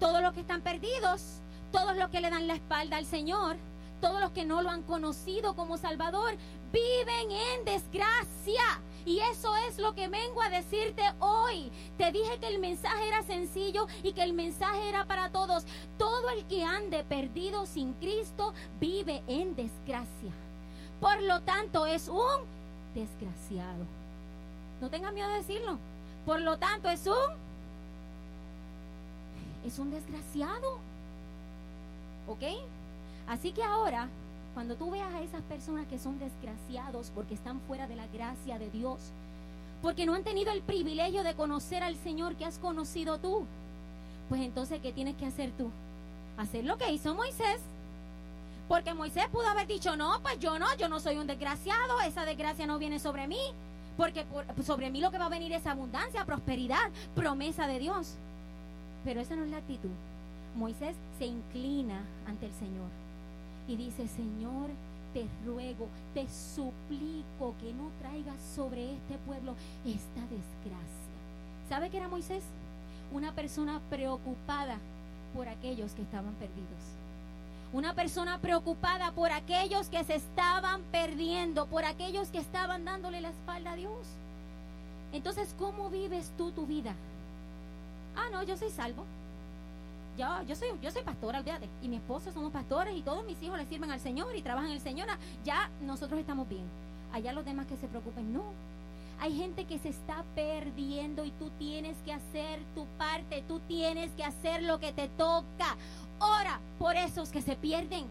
todos 0.00 0.22
los 0.22 0.32
que 0.32 0.40
están 0.40 0.60
perdidos, 0.60 1.38
todos 1.72 1.96
los 1.96 2.08
que 2.10 2.20
le 2.20 2.30
dan 2.30 2.46
la 2.46 2.54
espalda 2.54 2.96
al 2.96 3.06
Señor, 3.06 3.56
todos 4.00 4.20
los 4.20 4.32
que 4.32 4.44
no 4.44 4.62
lo 4.62 4.70
han 4.70 4.82
conocido 4.82 5.54
como 5.54 5.78
Salvador, 5.78 6.36
viven 6.72 7.30
en 7.30 7.64
desgracia. 7.64 8.62
Y 9.06 9.20
eso 9.20 9.54
es 9.68 9.78
lo 9.78 9.94
que 9.94 10.08
vengo 10.08 10.40
a 10.40 10.48
decirte 10.48 11.02
hoy. 11.20 11.70
Te 11.98 12.10
dije 12.10 12.38
que 12.40 12.48
el 12.48 12.58
mensaje 12.58 13.06
era 13.06 13.22
sencillo 13.22 13.86
y 14.02 14.12
que 14.12 14.22
el 14.22 14.32
mensaje 14.32 14.88
era 14.88 15.04
para 15.04 15.28
todos. 15.30 15.64
Todo 15.98 16.30
el 16.30 16.44
que 16.46 16.64
ande 16.64 17.04
perdido 17.04 17.66
sin 17.66 17.92
Cristo 17.94 18.54
vive 18.80 19.22
en 19.26 19.54
desgracia. 19.54 20.32
Por 21.00 21.20
lo 21.22 21.40
tanto, 21.42 21.84
es 21.84 22.08
un 22.08 22.40
desgraciado. 22.94 23.84
No 24.80 24.88
tenga 24.88 25.12
miedo 25.12 25.28
de 25.28 25.36
decirlo. 25.36 25.78
Por 26.24 26.40
lo 26.40 26.56
tanto, 26.58 26.88
es 26.88 27.06
un 27.06 27.44
es 29.66 29.78
un 29.78 29.90
desgraciado. 29.90 30.78
¿Ok? 32.26 32.42
Así 33.26 33.52
que 33.52 33.62
ahora 33.62 34.08
cuando 34.54 34.76
tú 34.76 34.92
veas 34.92 35.12
a 35.12 35.20
esas 35.20 35.42
personas 35.42 35.86
que 35.88 35.98
son 35.98 36.18
desgraciados 36.18 37.10
porque 37.12 37.34
están 37.34 37.60
fuera 37.62 37.88
de 37.88 37.96
la 37.96 38.06
gracia 38.06 38.56
de 38.58 38.70
Dios, 38.70 39.00
porque 39.82 40.06
no 40.06 40.14
han 40.14 40.22
tenido 40.22 40.52
el 40.52 40.62
privilegio 40.62 41.24
de 41.24 41.34
conocer 41.34 41.82
al 41.82 41.96
Señor 41.96 42.36
que 42.36 42.44
has 42.44 42.58
conocido 42.58 43.18
tú, 43.18 43.44
pues 44.28 44.40
entonces, 44.40 44.80
¿qué 44.80 44.92
tienes 44.92 45.16
que 45.16 45.26
hacer 45.26 45.50
tú? 45.58 45.70
Hacer 46.38 46.64
lo 46.64 46.78
que 46.78 46.90
hizo 46.90 47.14
Moisés. 47.14 47.60
Porque 48.68 48.94
Moisés 48.94 49.26
pudo 49.30 49.46
haber 49.48 49.66
dicho, 49.66 49.94
no, 49.96 50.20
pues 50.22 50.38
yo 50.38 50.58
no, 50.58 50.74
yo 50.76 50.88
no 50.88 51.00
soy 51.00 51.18
un 51.18 51.26
desgraciado, 51.26 52.00
esa 52.00 52.24
desgracia 52.24 52.66
no 52.66 52.78
viene 52.78 52.98
sobre 52.98 53.26
mí, 53.26 53.40
porque 53.98 54.24
sobre 54.64 54.88
mí 54.90 55.00
lo 55.00 55.10
que 55.10 55.18
va 55.18 55.26
a 55.26 55.30
venir 55.30 55.52
es 55.52 55.66
abundancia, 55.66 56.24
prosperidad, 56.24 56.90
promesa 57.14 57.66
de 57.66 57.80
Dios. 57.80 58.14
Pero 59.04 59.20
esa 59.20 59.36
no 59.36 59.44
es 59.44 59.50
la 59.50 59.58
actitud. 59.58 59.90
Moisés 60.56 60.96
se 61.18 61.26
inclina 61.26 62.00
ante 62.26 62.46
el 62.46 62.54
Señor 62.54 63.03
y 63.66 63.76
dice, 63.76 64.06
Señor, 64.08 64.70
te 65.12 65.26
ruego, 65.46 65.88
te 66.12 66.26
suplico 66.28 67.54
que 67.60 67.72
no 67.72 67.90
traigas 68.00 68.36
sobre 68.54 68.94
este 68.94 69.16
pueblo 69.26 69.54
esta 69.84 70.20
desgracia. 70.22 71.14
¿Sabe 71.68 71.90
qué 71.90 71.98
era 71.98 72.08
Moisés? 72.08 72.42
Una 73.12 73.32
persona 73.32 73.80
preocupada 73.90 74.78
por 75.34 75.48
aquellos 75.48 75.92
que 75.92 76.02
estaban 76.02 76.34
perdidos. 76.34 76.94
Una 77.72 77.94
persona 77.94 78.38
preocupada 78.38 79.12
por 79.12 79.32
aquellos 79.32 79.88
que 79.88 80.04
se 80.04 80.16
estaban 80.16 80.82
perdiendo, 80.92 81.66
por 81.66 81.84
aquellos 81.84 82.28
que 82.28 82.38
estaban 82.38 82.84
dándole 82.84 83.20
la 83.20 83.30
espalda 83.30 83.72
a 83.72 83.76
Dios. 83.76 84.06
Entonces, 85.12 85.54
¿cómo 85.58 85.90
vives 85.90 86.30
tú 86.36 86.50
tu 86.52 86.66
vida? 86.66 86.94
Ah, 88.16 88.28
no, 88.30 88.42
yo 88.42 88.56
soy 88.56 88.70
salvo 88.70 89.04
yo, 90.18 90.42
yo 90.42 90.54
soy, 90.54 90.68
yo 90.82 90.90
soy 90.90 91.02
pastora, 91.02 91.40
olvídate, 91.40 91.68
y 91.82 91.88
mi 91.88 91.96
esposo 91.96 92.32
somos 92.32 92.52
pastores 92.52 92.96
y 92.96 93.02
todos 93.02 93.24
mis 93.24 93.42
hijos 93.42 93.58
le 93.58 93.66
sirven 93.66 93.90
al 93.90 94.00
Señor 94.00 94.34
y 94.36 94.42
trabajan 94.42 94.70
en 94.70 94.76
el 94.76 94.82
Señor, 94.82 95.08
ya 95.44 95.70
nosotros 95.80 96.20
estamos 96.20 96.48
bien. 96.48 96.64
Allá 97.12 97.32
los 97.32 97.44
demás 97.44 97.66
que 97.66 97.76
se 97.76 97.86
preocupen, 97.86 98.32
no. 98.32 98.42
Hay 99.20 99.36
gente 99.36 99.64
que 99.64 99.78
se 99.78 99.90
está 99.90 100.24
perdiendo 100.34 101.24
y 101.24 101.30
tú 101.32 101.50
tienes 101.58 101.96
que 102.04 102.12
hacer 102.12 102.60
tu 102.74 102.84
parte, 102.98 103.44
tú 103.46 103.60
tienes 103.60 104.10
que 104.12 104.24
hacer 104.24 104.62
lo 104.62 104.80
que 104.80 104.92
te 104.92 105.08
toca. 105.08 105.76
Ora 106.18 106.58
por 106.78 106.96
esos 106.96 107.30
que 107.30 107.40
se 107.40 107.56
pierden. 107.56 108.04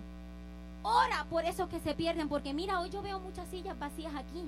Ora 0.83 1.25
por 1.29 1.45
esos 1.45 1.69
que 1.69 1.79
se 1.79 1.93
pierden, 1.93 2.29
porque 2.29 2.53
mira, 2.53 2.79
hoy 2.79 2.89
yo 2.89 3.01
veo 3.01 3.19
muchas 3.19 3.47
sillas 3.49 3.77
vacías 3.77 4.13
aquí. 4.15 4.43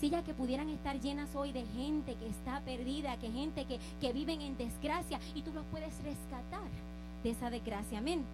Sillas 0.00 0.24
que 0.24 0.32
pudieran 0.32 0.68
estar 0.70 0.98
llenas 0.98 1.28
hoy 1.36 1.52
de 1.52 1.64
gente 1.66 2.14
que 2.14 2.28
está 2.28 2.60
perdida, 2.60 3.18
que 3.18 3.30
gente 3.30 3.66
que, 3.66 3.78
que 4.00 4.12
viven 4.12 4.40
en 4.40 4.56
desgracia 4.56 5.20
y 5.34 5.42
tú 5.42 5.52
los 5.52 5.64
puedes 5.66 5.92
rescatar 6.02 6.68
de 7.22 7.30
esa 7.30 7.50
desgracia. 7.50 7.98
Amén. 7.98 8.24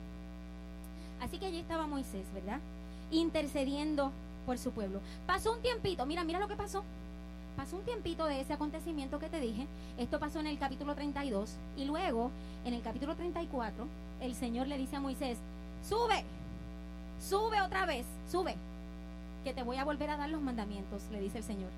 Así 1.21 1.39
que 1.39 1.47
allí 1.47 1.59
estaba 1.59 1.87
Moisés, 1.87 2.25
¿verdad? 2.33 2.61
Intercediendo 3.11 4.13
por 4.47 4.59
su 4.59 4.71
pueblo. 4.71 5.01
Pasó 5.27 5.53
un 5.53 5.61
tiempito, 5.61 6.07
mira, 6.07 6.23
mira 6.23 6.39
lo 6.39 6.49
que 6.49 6.57
pasó. 6.57 6.85
Pasó 7.57 7.77
un 7.77 7.85
tiempito 7.85 8.27
de 8.27 8.41
ese 8.41 8.53
acontecimiento 8.53 9.19
que 9.19 9.29
te 9.29 9.41
dije. 9.41 9.67
Esto 9.99 10.21
pasó 10.21 10.41
en 10.41 10.47
el 10.47 10.59
capítulo 10.59 10.95
32. 10.95 11.57
Y 11.77 11.87
luego, 11.87 12.31
en 12.65 12.75
el 12.75 12.83
capítulo 12.83 13.17
34, 13.17 13.87
el 14.21 14.35
Señor 14.35 14.69
le 14.69 14.79
dice 14.79 14.97
a 14.97 15.01
Moisés, 15.01 15.39
sube, 15.89 16.23
sube 17.19 17.63
otra 17.63 17.87
vez, 17.87 18.05
sube, 18.31 18.57
que 19.47 19.55
te 19.55 19.63
voy 19.63 19.77
a 19.77 19.85
volver 19.85 20.11
a 20.11 20.17
dar 20.17 20.29
los 20.29 20.43
mandamientos, 20.43 21.05
le 21.13 21.21
dice 21.21 21.39
el 21.39 21.45
Señor. 21.45 21.71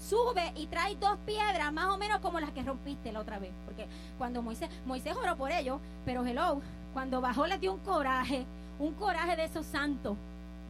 Sube 0.00 0.50
y 0.56 0.64
trae 0.64 0.96
dos 0.96 1.18
piedras, 1.26 1.70
más 1.74 1.88
o 1.88 1.98
menos 1.98 2.20
como 2.20 2.40
las 2.40 2.52
que 2.52 2.62
rompiste 2.62 3.12
la 3.12 3.20
otra 3.20 3.38
vez. 3.38 3.50
Porque 3.66 3.86
cuando 4.16 4.40
Moisés, 4.40 4.70
Moisés 4.86 5.14
oró 5.14 5.36
por 5.36 5.52
ellos, 5.52 5.78
pero 6.06 6.24
hello, 6.24 6.62
cuando 6.94 7.20
bajó 7.20 7.46
le 7.46 7.58
dio 7.58 7.74
un 7.74 7.80
coraje, 7.80 8.46
un 8.78 8.94
coraje 8.94 9.36
de 9.36 9.44
esos 9.44 9.66
santos, 9.66 10.16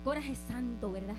coraje 0.03 0.35
santo, 0.35 0.91
¿verdad? 0.91 1.15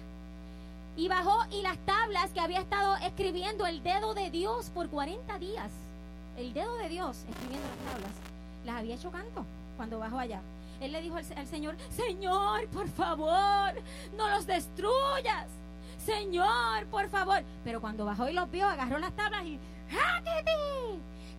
Y 0.98 1.08
bajó 1.08 1.46
y 1.54 1.62
las 1.62 1.78
tablas 1.86 2.32
que 2.32 2.42
había 2.42 2.60
estado 2.60 2.98
escribiendo 2.98 3.66
el 3.68 3.82
dedo 3.84 4.14
de 4.14 4.30
Dios 4.30 4.72
por 4.72 4.90
40 4.90 5.40
días, 5.40 5.72
el 6.36 6.52
dedo 6.52 6.76
de 6.76 6.90
Dios 6.90 7.16
escribiendo 7.30 7.66
las 7.66 7.94
tablas, 7.94 8.12
las 8.66 8.76
había 8.76 8.96
hecho 8.96 9.10
canto 9.10 9.46
cuando 9.78 10.00
bajó 10.00 10.20
allá. 10.20 10.42
Él 10.82 10.92
le 10.92 11.02
dijo 11.02 11.16
al, 11.16 11.48
Señor, 11.48 11.78
Señor, 11.96 12.68
por 12.70 12.90
favor, 12.90 13.74
no 14.18 14.30
los 14.30 14.48
destruyas. 14.48 15.48
Señor, 16.04 16.88
por 16.90 17.08
favor. 17.10 17.44
Pero 17.64 17.80
cuando 17.80 18.06
bajó 18.06 18.28
y 18.28 18.34
los 18.34 18.50
vio, 18.50 18.68
agarró 18.68 18.98
las 18.98 19.16
tablas 19.16 19.46
y 19.46 19.60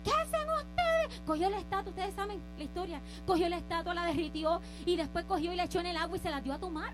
¿Qué 0.03 0.11
hacen 0.11 0.49
ustedes? 0.49 1.21
Cogió 1.25 1.49
la 1.49 1.57
estatua, 1.57 1.89
ustedes 1.89 2.13
saben 2.13 2.39
la 2.57 2.63
historia. 2.63 3.01
Cogió 3.25 3.49
la 3.49 3.57
estatua, 3.57 3.93
la 3.93 4.05
derritió 4.05 4.61
y 4.85 4.95
después 4.95 5.25
cogió 5.25 5.51
y 5.51 5.55
la 5.55 5.65
echó 5.65 5.79
en 5.79 5.87
el 5.87 5.97
agua 5.97 6.17
y 6.17 6.19
se 6.19 6.29
la 6.29 6.41
dio 6.41 6.53
a 6.53 6.59
tomar 6.59 6.93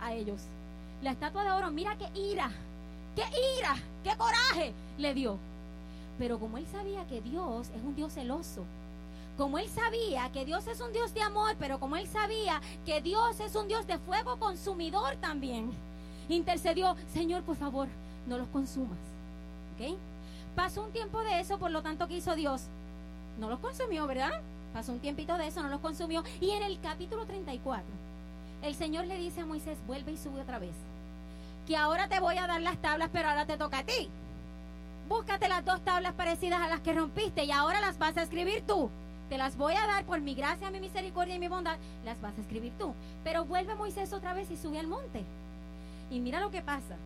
a 0.00 0.12
ellos. 0.12 0.42
La 1.02 1.12
estatua 1.12 1.44
de 1.44 1.50
oro, 1.50 1.70
mira 1.70 1.96
qué 1.96 2.08
ira, 2.18 2.50
qué 3.14 3.24
ira, 3.58 3.76
qué 4.02 4.16
coraje 4.16 4.72
le 4.98 5.14
dio. 5.14 5.38
Pero 6.18 6.38
como 6.38 6.58
él 6.58 6.66
sabía 6.72 7.06
que 7.06 7.20
Dios 7.20 7.68
es 7.76 7.82
un 7.82 7.94
Dios 7.94 8.12
celoso, 8.14 8.64
como 9.36 9.58
él 9.58 9.68
sabía 9.68 10.30
que 10.32 10.44
Dios 10.44 10.66
es 10.66 10.80
un 10.80 10.92
Dios 10.92 11.12
de 11.12 11.22
amor, 11.22 11.56
pero 11.58 11.78
como 11.78 11.96
él 11.96 12.06
sabía 12.06 12.60
que 12.84 13.00
Dios 13.00 13.38
es 13.40 13.54
un 13.54 13.68
Dios 13.68 13.86
de 13.86 13.98
fuego 13.98 14.38
consumidor 14.38 15.16
también, 15.16 15.70
intercedió, 16.28 16.96
Señor, 17.12 17.42
por 17.42 17.56
favor, 17.56 17.88
no 18.26 18.38
los 18.38 18.48
consumas. 18.48 18.98
¿Ok? 19.74 19.96
Pasó 20.54 20.82
un 20.84 20.92
tiempo 20.92 21.20
de 21.20 21.40
eso, 21.40 21.58
por 21.58 21.70
lo 21.70 21.82
tanto, 21.82 22.08
¿qué 22.08 22.16
hizo 22.16 22.34
Dios? 22.34 22.62
No 23.38 23.50
los 23.50 23.58
consumió, 23.58 24.06
¿verdad? 24.06 24.40
Pasó 24.72 24.92
un 24.92 25.00
tiempito 25.00 25.36
de 25.36 25.48
eso, 25.48 25.62
no 25.62 25.68
los 25.68 25.80
consumió. 25.80 26.24
Y 26.40 26.50
en 26.50 26.62
el 26.62 26.80
capítulo 26.80 27.26
34, 27.26 27.84
el 28.62 28.74
Señor 28.74 29.06
le 29.06 29.18
dice 29.18 29.42
a 29.42 29.46
Moisés, 29.46 29.76
vuelve 29.86 30.12
y 30.12 30.16
sube 30.16 30.40
otra 30.40 30.58
vez. 30.58 30.74
Que 31.66 31.76
ahora 31.76 32.08
te 32.08 32.20
voy 32.20 32.38
a 32.38 32.46
dar 32.46 32.62
las 32.62 32.78
tablas, 32.78 33.10
pero 33.12 33.28
ahora 33.28 33.44
te 33.44 33.58
toca 33.58 33.80
a 33.80 33.84
ti. 33.84 34.08
Búscate 35.08 35.48
las 35.48 35.64
dos 35.64 35.80
tablas 35.82 36.14
parecidas 36.14 36.60
a 36.60 36.68
las 36.68 36.80
que 36.80 36.94
rompiste 36.94 37.44
y 37.44 37.50
ahora 37.50 37.80
las 37.80 37.98
vas 37.98 38.16
a 38.16 38.22
escribir 38.22 38.62
tú. 38.66 38.90
Te 39.28 39.38
las 39.38 39.56
voy 39.56 39.74
a 39.74 39.86
dar 39.86 40.04
por 40.04 40.20
mi 40.20 40.34
gracia, 40.34 40.70
mi 40.70 40.80
misericordia 40.80 41.34
y 41.34 41.38
mi 41.38 41.48
bondad. 41.48 41.78
Las 42.04 42.20
vas 42.20 42.36
a 42.38 42.40
escribir 42.40 42.72
tú. 42.78 42.94
Pero 43.24 43.44
vuelve 43.44 43.74
Moisés 43.74 44.12
otra 44.12 44.34
vez 44.34 44.50
y 44.50 44.56
sube 44.56 44.78
al 44.78 44.86
monte. 44.86 45.24
Y 46.10 46.20
mira 46.20 46.40
lo 46.40 46.50
que 46.50 46.62
pasa. 46.62 46.96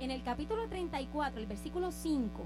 En 0.00 0.10
el 0.10 0.22
capítulo 0.22 0.66
34, 0.66 1.40
el 1.40 1.46
versículo 1.46 1.92
5, 1.92 2.42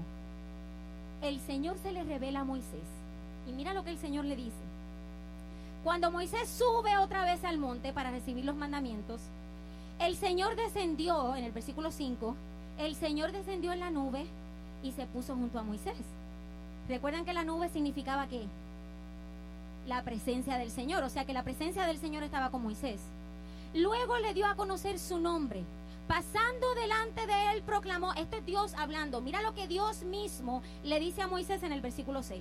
el 1.23 1.39
Señor 1.39 1.77
se 1.81 1.91
le 1.91 2.03
revela 2.03 2.41
a 2.41 2.45
Moisés. 2.45 2.87
Y 3.47 3.51
mira 3.53 3.73
lo 3.73 3.83
que 3.83 3.89
el 3.89 3.97
Señor 3.97 4.25
le 4.25 4.35
dice. 4.35 4.69
Cuando 5.83 6.11
Moisés 6.11 6.47
sube 6.47 6.97
otra 6.97 7.23
vez 7.23 7.43
al 7.43 7.57
monte 7.57 7.91
para 7.91 8.11
recibir 8.11 8.45
los 8.45 8.55
mandamientos, 8.55 9.21
el 9.99 10.15
Señor 10.15 10.55
descendió, 10.55 11.35
en 11.35 11.43
el 11.43 11.51
versículo 11.51 11.91
5, 11.91 12.35
el 12.77 12.95
Señor 12.95 13.31
descendió 13.31 13.73
en 13.73 13.79
la 13.79 13.89
nube 13.89 14.25
y 14.83 14.91
se 14.91 15.05
puso 15.07 15.35
junto 15.35 15.57
a 15.57 15.63
Moisés. 15.63 15.97
Recuerdan 16.87 17.25
que 17.25 17.33
la 17.33 17.43
nube 17.43 17.69
significaba 17.69 18.27
qué? 18.27 18.45
La 19.89 20.03
presencia 20.03 20.59
del 20.59 20.69
Señor, 20.69 21.03
o 21.03 21.09
sea 21.09 21.25
que 21.25 21.33
la 21.33 21.41
presencia 21.41 21.87
del 21.87 21.97
Señor 21.97 22.21
estaba 22.21 22.51
con 22.51 22.61
Moisés. 22.61 23.01
Luego 23.73 24.19
le 24.19 24.35
dio 24.35 24.45
a 24.45 24.53
conocer 24.53 24.99
su 24.99 25.19
nombre. 25.19 25.63
Pasando 26.07 26.75
delante 26.75 27.25
de 27.25 27.53
él 27.53 27.63
proclamó, 27.63 28.13
este 28.13 28.37
es 28.37 28.45
Dios 28.45 28.75
hablando, 28.77 29.19
mira 29.19 29.41
lo 29.41 29.55
que 29.55 29.67
Dios 29.67 30.03
mismo 30.03 30.61
le 30.83 30.99
dice 30.99 31.23
a 31.23 31.27
Moisés 31.27 31.63
en 31.63 31.71
el 31.71 31.81
versículo 31.81 32.21
6. 32.21 32.39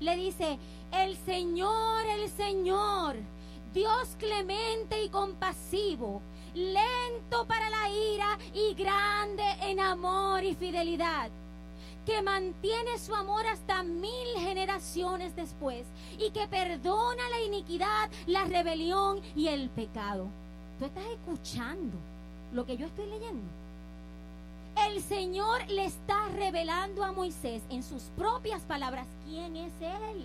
Le 0.00 0.16
dice, 0.16 0.58
el 0.90 1.16
Señor, 1.18 2.04
el 2.04 2.28
Señor, 2.30 3.14
Dios 3.72 4.16
clemente 4.18 5.00
y 5.00 5.08
compasivo, 5.08 6.20
lento 6.52 7.46
para 7.46 7.70
la 7.70 7.90
ira 7.90 8.38
y 8.52 8.74
grande 8.74 9.44
en 9.62 9.78
amor 9.78 10.42
y 10.42 10.56
fidelidad 10.56 11.30
que 12.08 12.22
mantiene 12.22 12.98
su 12.98 13.14
amor 13.14 13.46
hasta 13.46 13.82
mil 13.82 14.28
generaciones 14.38 15.36
después 15.36 15.84
y 16.18 16.30
que 16.30 16.48
perdona 16.48 17.22
la 17.28 17.44
iniquidad, 17.44 18.08
la 18.26 18.46
rebelión 18.46 19.20
y 19.36 19.48
el 19.48 19.68
pecado. 19.68 20.26
Tú 20.78 20.86
estás 20.86 21.04
escuchando 21.04 21.98
lo 22.54 22.64
que 22.64 22.78
yo 22.78 22.86
estoy 22.86 23.04
leyendo. 23.10 23.46
El 24.86 25.02
Señor 25.02 25.68
le 25.68 25.84
está 25.84 26.28
revelando 26.28 27.04
a 27.04 27.12
Moisés 27.12 27.60
en 27.68 27.82
sus 27.82 28.04
propias 28.16 28.62
palabras 28.62 29.06
quién 29.28 29.54
es 29.56 29.72
Él. 29.82 30.24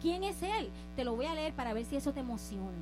¿Quién 0.00 0.22
es 0.22 0.40
Él? 0.40 0.70
Te 0.94 1.02
lo 1.02 1.16
voy 1.16 1.26
a 1.26 1.34
leer 1.34 1.52
para 1.52 1.72
ver 1.72 1.84
si 1.84 1.96
eso 1.96 2.12
te 2.12 2.20
emociona. 2.20 2.78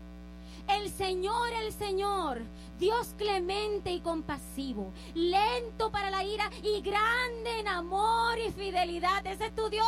El 0.68 0.90
Señor, 0.90 1.48
el 1.62 1.72
Señor, 1.72 2.40
Dios 2.78 3.14
clemente 3.16 3.92
y 3.92 4.00
compasivo, 4.00 4.92
lento 5.14 5.90
para 5.90 6.10
la 6.10 6.24
ira 6.24 6.50
y 6.62 6.80
grande 6.80 7.60
en 7.60 7.68
amor 7.68 8.36
y 8.38 8.50
fidelidad. 8.52 9.26
Ese 9.26 9.46
es 9.46 9.54
tu 9.54 9.68
Dios. 9.68 9.86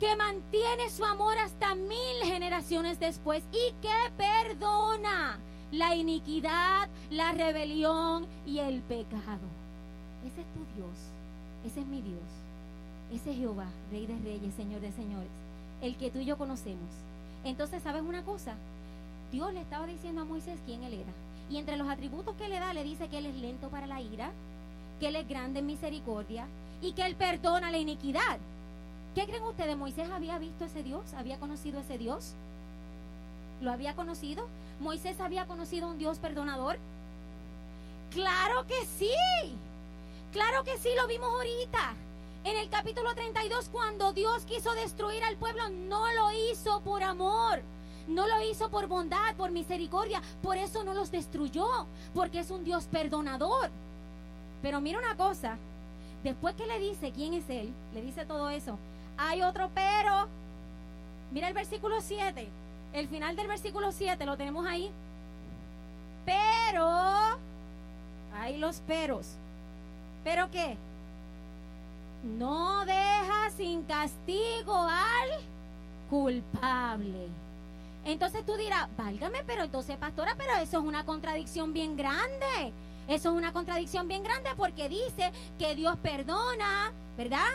que 0.00 0.16
mantiene 0.16 0.90
su 0.90 1.04
amor 1.04 1.38
hasta 1.38 1.76
mil 1.76 2.24
generaciones 2.24 2.98
después 2.98 3.44
y 3.52 3.72
que 3.80 4.10
perdona 4.16 5.38
la 5.70 5.94
iniquidad, 5.94 6.88
la 7.10 7.30
rebelión 7.32 8.26
y 8.44 8.58
el 8.58 8.80
pecado. 8.80 9.46
Ese 10.26 10.40
es 10.40 10.46
tu 10.54 10.64
Dios, 10.74 10.96
ese 11.64 11.80
es 11.80 11.86
mi 11.86 12.02
Dios, 12.02 12.18
ese 13.12 13.30
es 13.30 13.36
Jehová, 13.36 13.68
Rey 13.92 14.06
de 14.06 14.18
Reyes, 14.18 14.54
Señor 14.56 14.80
de 14.80 14.90
Señores 14.90 15.41
el 15.82 15.96
que 15.96 16.10
tú 16.10 16.20
y 16.20 16.24
yo 16.24 16.38
conocemos. 16.38 16.88
Entonces, 17.44 17.82
¿sabes 17.82 18.02
una 18.02 18.22
cosa? 18.22 18.54
Dios 19.30 19.52
le 19.52 19.60
estaba 19.60 19.86
diciendo 19.86 20.22
a 20.22 20.24
Moisés 20.24 20.58
quién 20.64 20.82
él 20.84 20.94
era. 20.94 21.12
Y 21.50 21.58
entre 21.58 21.76
los 21.76 21.88
atributos 21.88 22.34
que 22.36 22.48
le 22.48 22.60
da, 22.60 22.72
le 22.72 22.84
dice 22.84 23.08
que 23.08 23.18
él 23.18 23.26
es 23.26 23.34
lento 23.34 23.68
para 23.68 23.86
la 23.86 24.00
ira, 24.00 24.30
que 25.00 25.08
él 25.08 25.16
es 25.16 25.28
grande 25.28 25.58
en 25.58 25.66
misericordia 25.66 26.46
y 26.80 26.92
que 26.92 27.04
él 27.04 27.16
perdona 27.16 27.70
la 27.70 27.78
iniquidad. 27.78 28.38
¿Qué 29.14 29.26
creen 29.26 29.42
ustedes? 29.42 29.76
¿Moisés 29.76 30.08
había 30.10 30.38
visto 30.38 30.64
ese 30.64 30.82
Dios? 30.82 31.02
¿Había 31.14 31.38
conocido 31.38 31.80
ese 31.80 31.98
Dios? 31.98 32.32
¿Lo 33.60 33.72
había 33.72 33.94
conocido? 33.94 34.46
¿Moisés 34.80 35.20
había 35.20 35.46
conocido 35.46 35.88
a 35.88 35.90
un 35.90 35.98
Dios 35.98 36.18
perdonador? 36.18 36.78
Claro 38.12 38.66
que 38.66 38.86
sí. 38.98 39.12
Claro 40.32 40.64
que 40.64 40.78
sí, 40.78 40.88
lo 40.96 41.06
vimos 41.08 41.28
ahorita. 41.28 41.94
En 42.44 42.56
el 42.56 42.68
capítulo 42.68 43.14
32, 43.14 43.68
cuando 43.68 44.12
Dios 44.12 44.44
quiso 44.44 44.72
destruir 44.74 45.22
al 45.22 45.36
pueblo, 45.36 45.68
no 45.68 46.12
lo 46.12 46.32
hizo 46.50 46.80
por 46.80 47.02
amor. 47.02 47.62
No 48.08 48.26
lo 48.26 48.42
hizo 48.42 48.68
por 48.68 48.88
bondad, 48.88 49.36
por 49.36 49.52
misericordia. 49.52 50.20
Por 50.42 50.56
eso 50.56 50.82
no 50.82 50.92
los 50.92 51.12
destruyó. 51.12 51.68
Porque 52.14 52.40
es 52.40 52.50
un 52.50 52.64
Dios 52.64 52.86
perdonador. 52.90 53.70
Pero 54.60 54.80
mira 54.80 54.98
una 54.98 55.16
cosa. 55.16 55.56
Después 56.24 56.56
que 56.56 56.66
le 56.66 56.80
dice 56.80 57.12
quién 57.12 57.34
es 57.34 57.48
Él, 57.48 57.72
le 57.94 58.02
dice 58.02 58.24
todo 58.24 58.50
eso. 58.50 58.76
Hay 59.16 59.42
otro 59.42 59.70
pero. 59.72 60.26
Mira 61.30 61.46
el 61.48 61.54
versículo 61.54 62.00
7. 62.00 62.48
El 62.92 63.08
final 63.08 63.36
del 63.36 63.46
versículo 63.46 63.92
7 63.92 64.26
lo 64.26 64.36
tenemos 64.36 64.66
ahí. 64.66 64.90
Pero. 66.26 67.38
Hay 68.34 68.58
los 68.58 68.80
peros. 68.80 69.26
¿Pero 70.24 70.50
qué? 70.50 70.76
No 72.22 72.84
deja 72.84 73.50
sin 73.56 73.82
castigo 73.82 74.74
al 74.74 75.40
culpable. 76.08 77.28
Entonces 78.04 78.44
tú 78.44 78.56
dirás, 78.56 78.88
válgame, 78.96 79.42
pero 79.46 79.62
entonces, 79.64 79.96
pastora, 79.96 80.34
pero 80.36 80.54
eso 80.54 80.78
es 80.78 80.84
una 80.84 81.04
contradicción 81.04 81.72
bien 81.72 81.96
grande. 81.96 82.72
Eso 83.08 83.30
es 83.30 83.36
una 83.36 83.52
contradicción 83.52 84.08
bien 84.08 84.22
grande 84.22 84.50
porque 84.56 84.88
dice 84.88 85.32
que 85.58 85.74
Dios 85.74 85.96
perdona, 86.02 86.92
¿verdad? 87.16 87.48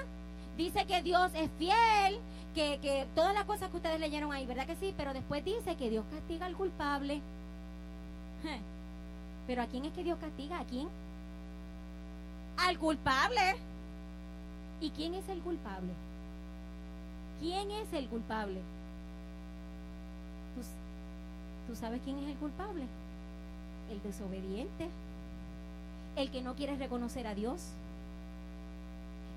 Dice 0.57 0.85
que 0.85 1.01
Dios 1.01 1.31
es 1.35 1.49
fiel, 1.57 2.19
que, 2.53 2.79
que 2.81 3.07
todas 3.15 3.33
las 3.33 3.45
cosas 3.45 3.69
que 3.69 3.77
ustedes 3.77 3.99
leyeron 3.99 4.33
ahí, 4.33 4.45
¿verdad 4.45 4.65
que 4.65 4.75
sí? 4.75 4.93
Pero 4.97 5.13
después 5.13 5.43
dice 5.45 5.75
que 5.75 5.89
Dios 5.89 6.05
castiga 6.11 6.45
al 6.45 6.55
culpable. 6.55 7.21
Pero 9.45 9.61
¿a 9.61 9.67
quién 9.67 9.85
es 9.85 9.93
que 9.93 10.03
Dios 10.03 10.17
castiga? 10.19 10.59
¿A 10.59 10.65
quién? 10.65 10.87
Al 12.57 12.77
culpable. 12.77 13.55
¿Y 14.79 14.91
quién 14.91 15.13
es 15.15 15.27
el 15.29 15.39
culpable? 15.39 15.93
¿Quién 17.39 17.71
es 17.71 17.91
el 17.93 18.07
culpable? 18.07 18.61
¿Tú, 21.67 21.75
sabes 21.75 22.01
quién 22.03 22.17
es 22.19 22.29
el 22.29 22.35
culpable? 22.35 22.85
El 23.91 24.01
desobediente. 24.01 24.89
El 26.15 26.31
que 26.31 26.41
no 26.41 26.55
quiere 26.55 26.75
reconocer 26.75 27.27
a 27.27 27.35
Dios. 27.35 27.61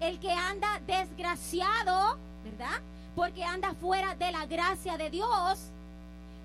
El 0.00 0.18
que 0.18 0.33
anda 0.33 0.81
desgraciado, 0.87 2.16
¿verdad? 2.44 2.81
Porque 3.16 3.44
anda 3.44 3.74
fuera 3.74 4.14
de 4.14 4.33
la 4.33 4.46
gracia 4.46 4.96
de 4.96 5.11
Dios. 5.11 5.70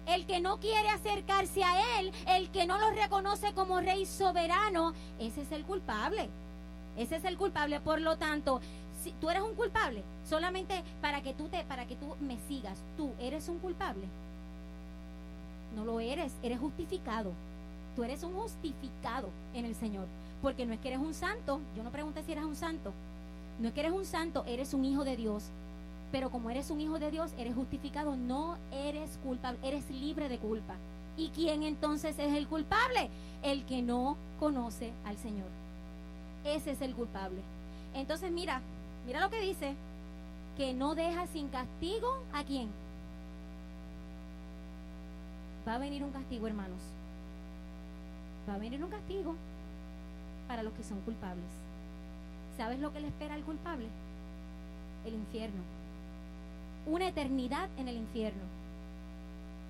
El 0.08 0.26
que 0.26 0.40
no 0.40 0.58
quiere 0.58 0.90
acercarse 0.90 1.64
a 1.64 2.00
Él, 2.00 2.12
el 2.28 2.50
que 2.50 2.66
no 2.66 2.78
lo 2.78 2.92
reconoce 2.92 3.54
como 3.54 3.80
rey 3.80 4.06
soberano, 4.06 4.94
ese 5.20 5.42
es 5.42 5.52
el 5.52 5.64
culpable. 5.64 6.30
Ese 6.98 7.18
es 7.18 7.26
el 7.26 7.38
culpable. 7.38 7.80
Por 7.80 8.02
lo 8.02 8.18
tanto, 8.18 8.62
si 9.06 9.12
tú 9.22 9.30
eres 9.30 9.44
un 9.44 9.54
culpable, 9.54 10.02
solamente 10.28 10.84
para 11.00 11.22
que 11.22 11.36
tú 11.36 11.48
te, 11.48 11.64
para 11.66 11.86
que 11.86 11.96
tú 11.96 12.16
me 12.22 12.40
sigas, 12.48 12.80
tú 12.98 13.12
eres 13.20 13.48
un 13.50 13.60
culpable. 13.60 14.08
No 15.76 15.86
lo 15.86 16.00
eres, 16.00 16.34
eres 16.42 16.60
justificado. 16.60 17.32
Tú 17.96 18.04
eres 18.04 18.24
un 18.24 18.34
justificado 18.34 19.30
en 19.54 19.66
el 19.66 19.76
Señor. 19.76 20.08
Porque 20.42 20.66
no 20.66 20.74
es 20.74 20.80
que 20.80 20.88
eres 20.88 21.00
un 21.00 21.14
santo. 21.14 21.60
Yo 21.78 21.84
no 21.84 21.92
pregunté 21.92 22.24
si 22.24 22.32
eres 22.32 22.46
un 22.46 22.56
santo. 22.56 22.94
No 23.60 23.68
es 23.68 23.76
que 23.76 23.82
eres 23.82 23.92
un 23.92 24.06
santo, 24.06 24.44
eres 24.48 24.74
un 24.74 24.84
hijo 24.84 25.04
de 25.04 25.16
Dios. 25.16 25.44
Pero 26.12 26.32
como 26.32 26.50
eres 26.50 26.72
un 26.72 26.82
hijo 26.82 26.98
de 26.98 27.12
Dios, 27.12 27.30
eres 27.38 27.54
justificado, 27.54 28.16
no 28.16 28.58
eres 28.72 29.20
culpable, 29.24 29.60
eres 29.62 29.88
libre 29.92 30.30
de 30.30 30.40
culpa. 30.40 30.74
¿Y 31.16 31.30
quién 31.30 31.62
entonces 31.62 32.18
es 32.18 32.34
el 32.34 32.48
culpable? 32.48 33.10
El 33.44 33.66
que 33.66 33.84
no 33.84 34.18
conoce 34.40 34.94
al 35.06 35.18
Señor. 35.18 35.48
Ese 36.44 36.72
es 36.72 36.82
el 36.82 36.96
culpable. 36.96 37.42
Entonces 37.94 38.30
mira, 38.32 38.62
mira 39.06 39.20
lo 39.20 39.30
que 39.30 39.42
dice, 39.42 39.76
que 40.58 40.74
no 40.74 40.96
deja 40.96 41.28
sin 41.28 41.48
castigo 41.50 42.24
a 42.34 42.44
quién. 42.44 42.70
Va 45.68 45.76
a 45.76 45.80
venir 45.80 46.04
un 46.04 46.12
castigo, 46.12 46.48
hermanos. 46.48 46.80
Va 48.48 48.56
a 48.56 48.60
venir 48.60 48.84
un 48.84 48.90
castigo 48.90 49.36
para 50.48 50.64
los 50.64 50.74
que 50.74 50.84
son 50.84 51.02
culpables. 51.02 51.46
¿Sabes 52.58 52.80
lo 52.80 52.94
que 52.94 53.00
le 53.00 53.08
espera 53.08 53.34
al 53.34 53.44
culpable? 53.44 53.88
El 55.06 55.16
infierno. 55.16 55.62
Una 56.86 57.08
eternidad 57.08 57.70
en 57.78 57.88
el 57.88 57.98
infierno. 57.98 58.44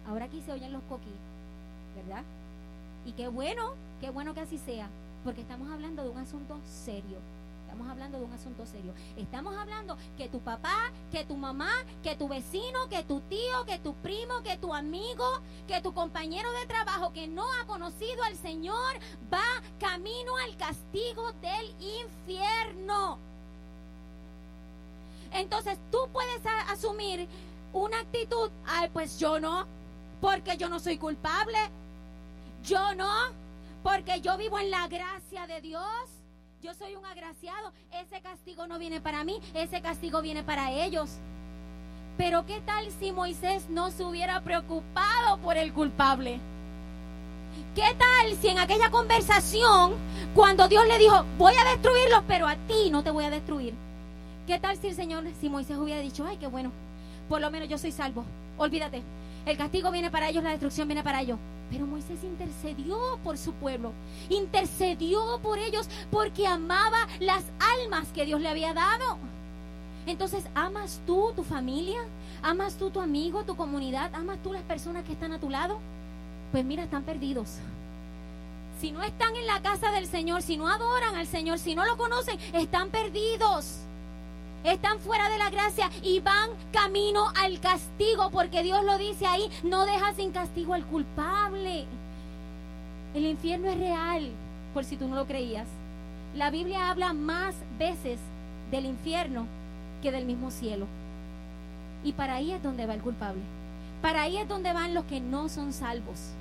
Ahora 0.07 0.25
aquí 0.25 0.41
se 0.41 0.51
oyen 0.51 0.73
los 0.73 0.83
coquí, 0.83 1.13
¿verdad? 1.95 2.23
Y 3.05 3.13
qué 3.13 3.27
bueno, 3.27 3.73
qué 4.01 4.09
bueno 4.09 4.33
que 4.33 4.41
así 4.41 4.57
sea, 4.57 4.87
porque 5.23 5.41
estamos 5.41 5.71
hablando 5.71 6.03
de 6.03 6.09
un 6.09 6.17
asunto 6.17 6.59
serio. 6.65 7.17
Estamos 7.75 7.91
hablando 7.91 8.19
de 8.19 8.23
un 8.23 8.31
asunto 8.31 8.65
serio. 8.65 8.93
Estamos 9.17 9.53
hablando 9.57 9.97
que 10.17 10.29
tu 10.29 10.39
papá, 10.39 10.93
que 11.11 11.25
tu 11.25 11.35
mamá, 11.35 11.69
que 12.01 12.15
tu 12.15 12.29
vecino, 12.29 12.87
que 12.87 13.03
tu 13.03 13.19
tío, 13.19 13.65
que 13.65 13.79
tu 13.79 13.93
primo, 13.95 14.41
que 14.43 14.55
tu 14.55 14.73
amigo, 14.73 15.41
que 15.67 15.81
tu 15.81 15.93
compañero 15.93 16.49
de 16.53 16.67
trabajo 16.67 17.11
que 17.11 17.27
no 17.27 17.43
ha 17.43 17.65
conocido 17.65 18.23
al 18.23 18.37
Señor 18.37 18.95
va 19.31 19.43
camino 19.77 20.37
al 20.37 20.55
castigo 20.55 21.33
del 21.41 21.75
infierno. 21.81 23.19
Entonces 25.33 25.77
tú 25.91 26.07
puedes 26.13 26.45
asumir 26.69 27.27
una 27.73 27.99
actitud, 27.99 28.51
ay, 28.65 28.89
pues 28.93 29.19
yo 29.19 29.37
no, 29.37 29.65
porque 30.21 30.55
yo 30.55 30.69
no 30.69 30.79
soy 30.79 30.97
culpable. 30.97 31.57
Yo 32.63 32.95
no, 32.95 33.11
porque 33.83 34.21
yo 34.21 34.37
vivo 34.37 34.59
en 34.59 34.71
la 34.71 34.87
gracia 34.87 35.45
de 35.45 35.59
Dios 35.59 36.24
yo 36.65 36.73
soy 36.73 36.95
un 36.95 37.05
agraciado, 37.05 37.71
ese 37.93 38.21
castigo 38.21 38.65
no 38.65 38.79
viene 38.79 38.99
para 38.99 39.23
mí, 39.23 39.39
ese 39.53 39.81
castigo 39.81 40.23
viene 40.23 40.41
para 40.41 40.71
ellos. 40.71 41.11
Pero 42.17 42.47
¿qué 42.47 42.59
tal 42.61 42.89
si 42.99 43.11
Moisés 43.11 43.69
no 43.69 43.91
se 43.91 44.03
hubiera 44.03 44.41
preocupado 44.41 45.37
por 45.43 45.57
el 45.57 45.73
culpable? 45.73 46.39
¿Qué 47.75 47.95
tal 47.99 48.35
si 48.41 48.47
en 48.47 48.57
aquella 48.57 48.89
conversación, 48.89 49.93
cuando 50.33 50.67
Dios 50.67 50.87
le 50.87 50.97
dijo, 50.97 51.23
voy 51.37 51.53
a 51.53 51.69
destruirlos, 51.69 52.23
pero 52.27 52.47
a 52.47 52.55
ti 52.55 52.89
no 52.89 53.03
te 53.03 53.11
voy 53.11 53.25
a 53.25 53.29
destruir? 53.29 53.75
¿Qué 54.47 54.57
tal 54.57 54.75
si 54.77 54.87
el 54.87 54.95
Señor, 54.95 55.23
si 55.39 55.49
Moisés 55.49 55.77
hubiera 55.77 56.01
dicho, 56.01 56.25
ay, 56.25 56.37
qué 56.37 56.47
bueno, 56.47 56.71
por 57.29 57.41
lo 57.41 57.51
menos 57.51 57.69
yo 57.69 57.77
soy 57.77 57.91
salvo, 57.91 58.25
olvídate, 58.57 59.03
el 59.45 59.55
castigo 59.55 59.91
viene 59.91 60.09
para 60.09 60.29
ellos, 60.29 60.43
la 60.43 60.49
destrucción 60.49 60.87
viene 60.87 61.03
para 61.03 61.21
ellos. 61.21 61.37
Pero 61.69 61.87
Moisés 61.87 62.23
intercedió 62.23 62.97
por 63.23 63.37
su 63.37 63.53
pueblo, 63.53 63.91
intercedió 64.29 65.39
por 65.41 65.57
ellos 65.57 65.89
porque 66.11 66.47
amaba 66.47 67.07
las 67.19 67.43
almas 67.81 68.07
que 68.09 68.25
Dios 68.25 68.39
le 68.39 68.49
había 68.49 68.73
dado. 68.73 69.17
Entonces, 70.05 70.43
¿amas 70.53 71.01
tú 71.07 71.33
tu 71.35 71.43
familia? 71.43 71.99
¿Amas 72.43 72.75
tú 72.75 72.91
tu 72.91 73.01
amigo, 73.01 73.43
tu 73.43 73.55
comunidad? 73.55 74.13
¿Amas 74.13 74.37
tú 74.43 74.53
las 74.53 74.61
personas 74.61 75.03
que 75.03 75.13
están 75.13 75.33
a 75.33 75.39
tu 75.39 75.49
lado? 75.49 75.79
Pues 76.51 76.63
mira, 76.63 76.83
están 76.83 77.03
perdidos. 77.03 77.57
Si 78.79 78.91
no 78.91 79.01
están 79.01 79.35
en 79.35 79.47
la 79.47 79.61
casa 79.61 79.91
del 79.91 80.05
Señor, 80.05 80.43
si 80.43 80.57
no 80.57 80.67
adoran 80.67 81.15
al 81.15 81.25
Señor, 81.25 81.57
si 81.57 81.73
no 81.73 81.85
lo 81.85 81.97
conocen, 81.97 82.37
están 82.53 82.89
perdidos 82.89 83.84
están 84.65 84.99
fuera 84.99 85.29
de 85.29 85.37
la 85.37 85.49
gracia 85.49 85.89
y 86.01 86.19
van 86.19 86.49
camino 86.71 87.25
al 87.41 87.59
castigo, 87.59 88.29
porque 88.31 88.63
Dios 88.63 88.83
lo 88.83 88.97
dice 88.97 89.27
ahí, 89.27 89.49
no 89.63 89.85
deja 89.85 90.13
sin 90.13 90.31
castigo 90.31 90.73
al 90.73 90.85
culpable. 90.85 91.85
El 93.13 93.25
infierno 93.25 93.69
es 93.69 93.77
real, 93.77 94.31
por 94.73 94.83
si 94.83 94.97
tú 94.97 95.07
no 95.07 95.15
lo 95.15 95.25
creías. 95.25 95.67
La 96.35 96.49
Biblia 96.49 96.89
habla 96.89 97.13
más 97.13 97.55
veces 97.77 98.19
del 98.71 98.85
infierno 98.85 99.45
que 100.01 100.11
del 100.11 100.25
mismo 100.25 100.51
cielo. 100.51 100.87
Y 102.03 102.13
para 102.13 102.35
ahí 102.35 102.51
es 102.51 102.61
donde 102.61 102.85
va 102.85 102.93
el 102.93 103.01
culpable. 103.01 103.41
Para 104.01 104.23
ahí 104.23 104.37
es 104.37 104.47
donde 104.47 104.73
van 104.73 104.93
los 104.93 105.05
que 105.05 105.19
no 105.19 105.47
son 105.47 105.73
salvos. 105.73 106.31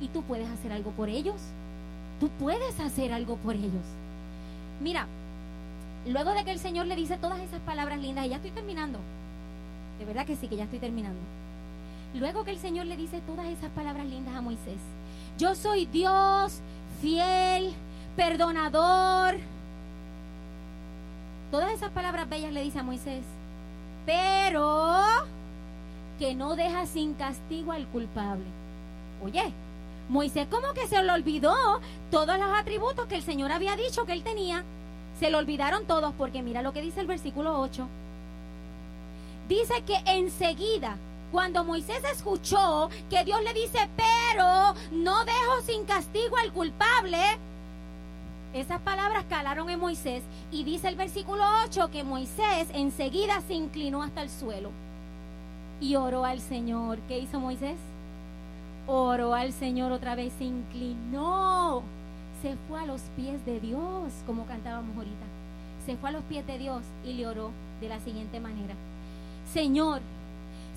Y 0.00 0.08
tú 0.08 0.22
puedes 0.22 0.48
hacer 0.48 0.72
algo 0.72 0.90
por 0.92 1.08
ellos. 1.08 1.40
Tú 2.20 2.28
puedes 2.38 2.78
hacer 2.78 3.12
algo 3.12 3.36
por 3.36 3.54
ellos. 3.54 3.84
Mira, 4.80 5.06
luego 6.06 6.32
de 6.32 6.44
que 6.44 6.50
el 6.50 6.58
Señor 6.58 6.86
le 6.86 6.96
dice 6.96 7.16
todas 7.16 7.40
esas 7.40 7.60
palabras 7.60 7.98
lindas, 7.98 8.26
y 8.26 8.30
ya 8.30 8.36
estoy 8.36 8.50
terminando, 8.50 8.98
de 9.98 10.04
verdad 10.04 10.26
que 10.26 10.36
sí, 10.36 10.48
que 10.48 10.56
ya 10.56 10.64
estoy 10.64 10.78
terminando. 10.78 11.20
Luego 12.14 12.44
que 12.44 12.50
el 12.50 12.58
Señor 12.58 12.86
le 12.86 12.96
dice 12.96 13.20
todas 13.20 13.46
esas 13.46 13.70
palabras 13.70 14.06
lindas 14.06 14.34
a 14.34 14.40
Moisés, 14.40 14.78
yo 15.38 15.54
soy 15.54 15.86
Dios 15.86 16.60
fiel, 17.00 17.72
perdonador. 18.16 19.38
Todas 21.50 21.72
esas 21.72 21.90
palabras 21.90 22.28
bellas 22.28 22.52
le 22.52 22.62
dice 22.62 22.78
a 22.78 22.82
Moisés, 22.82 23.22
pero 24.06 25.04
que 26.18 26.34
no 26.34 26.56
deja 26.56 26.86
sin 26.86 27.14
castigo 27.14 27.72
al 27.72 27.86
culpable. 27.86 28.44
Oye, 29.24 29.52
Moisés 30.08 30.46
como 30.50 30.72
que 30.74 30.86
se 30.86 31.02
le 31.02 31.12
olvidó 31.12 31.54
todos 32.10 32.38
los 32.38 32.58
atributos 32.58 33.06
que 33.06 33.16
el 33.16 33.22
Señor 33.22 33.52
había 33.52 33.76
dicho 33.76 34.04
que 34.04 34.12
él 34.12 34.22
tenía. 34.22 34.64
Se 35.20 35.28
lo 35.28 35.36
olvidaron 35.36 35.84
todos 35.84 36.14
porque 36.14 36.42
mira 36.42 36.62
lo 36.62 36.72
que 36.72 36.80
dice 36.80 37.00
el 37.00 37.06
versículo 37.06 37.60
8. 37.60 37.86
Dice 39.48 39.82
que 39.82 39.96
enseguida, 40.06 40.96
cuando 41.30 41.62
Moisés 41.62 42.02
escuchó 42.10 42.88
que 43.10 43.22
Dios 43.24 43.42
le 43.44 43.52
dice, 43.52 43.86
pero 43.96 44.74
no 44.92 45.24
dejo 45.26 45.60
sin 45.66 45.84
castigo 45.84 46.38
al 46.38 46.52
culpable, 46.52 47.18
esas 48.54 48.80
palabras 48.80 49.26
calaron 49.28 49.68
en 49.68 49.78
Moisés 49.78 50.22
y 50.50 50.64
dice 50.64 50.88
el 50.88 50.96
versículo 50.96 51.44
8 51.66 51.90
que 51.90 52.02
Moisés 52.02 52.68
enseguida 52.72 53.42
se 53.46 53.52
inclinó 53.52 54.02
hasta 54.02 54.22
el 54.22 54.30
suelo 54.30 54.70
y 55.82 55.96
oró 55.96 56.24
al 56.24 56.40
Señor. 56.40 56.98
¿Qué 57.08 57.18
hizo 57.18 57.38
Moisés? 57.38 57.76
Oró 58.86 59.34
al 59.34 59.52
Señor 59.52 59.92
otra 59.92 60.14
vez, 60.14 60.32
se 60.38 60.44
inclinó 60.44 61.82
a 62.80 62.86
los 62.86 63.02
pies 63.14 63.44
de 63.44 63.60
Dios, 63.60 64.12
como 64.26 64.46
cantábamos 64.46 64.96
ahorita. 64.96 65.26
Se 65.84 65.96
fue 65.96 66.08
a 66.08 66.12
los 66.12 66.22
pies 66.24 66.46
de 66.46 66.58
Dios 66.58 66.82
y 67.04 67.12
le 67.12 67.26
oró 67.26 67.50
de 67.80 67.88
la 67.88 68.00
siguiente 68.00 68.40
manera. 68.40 68.74
Señor, 69.52 70.00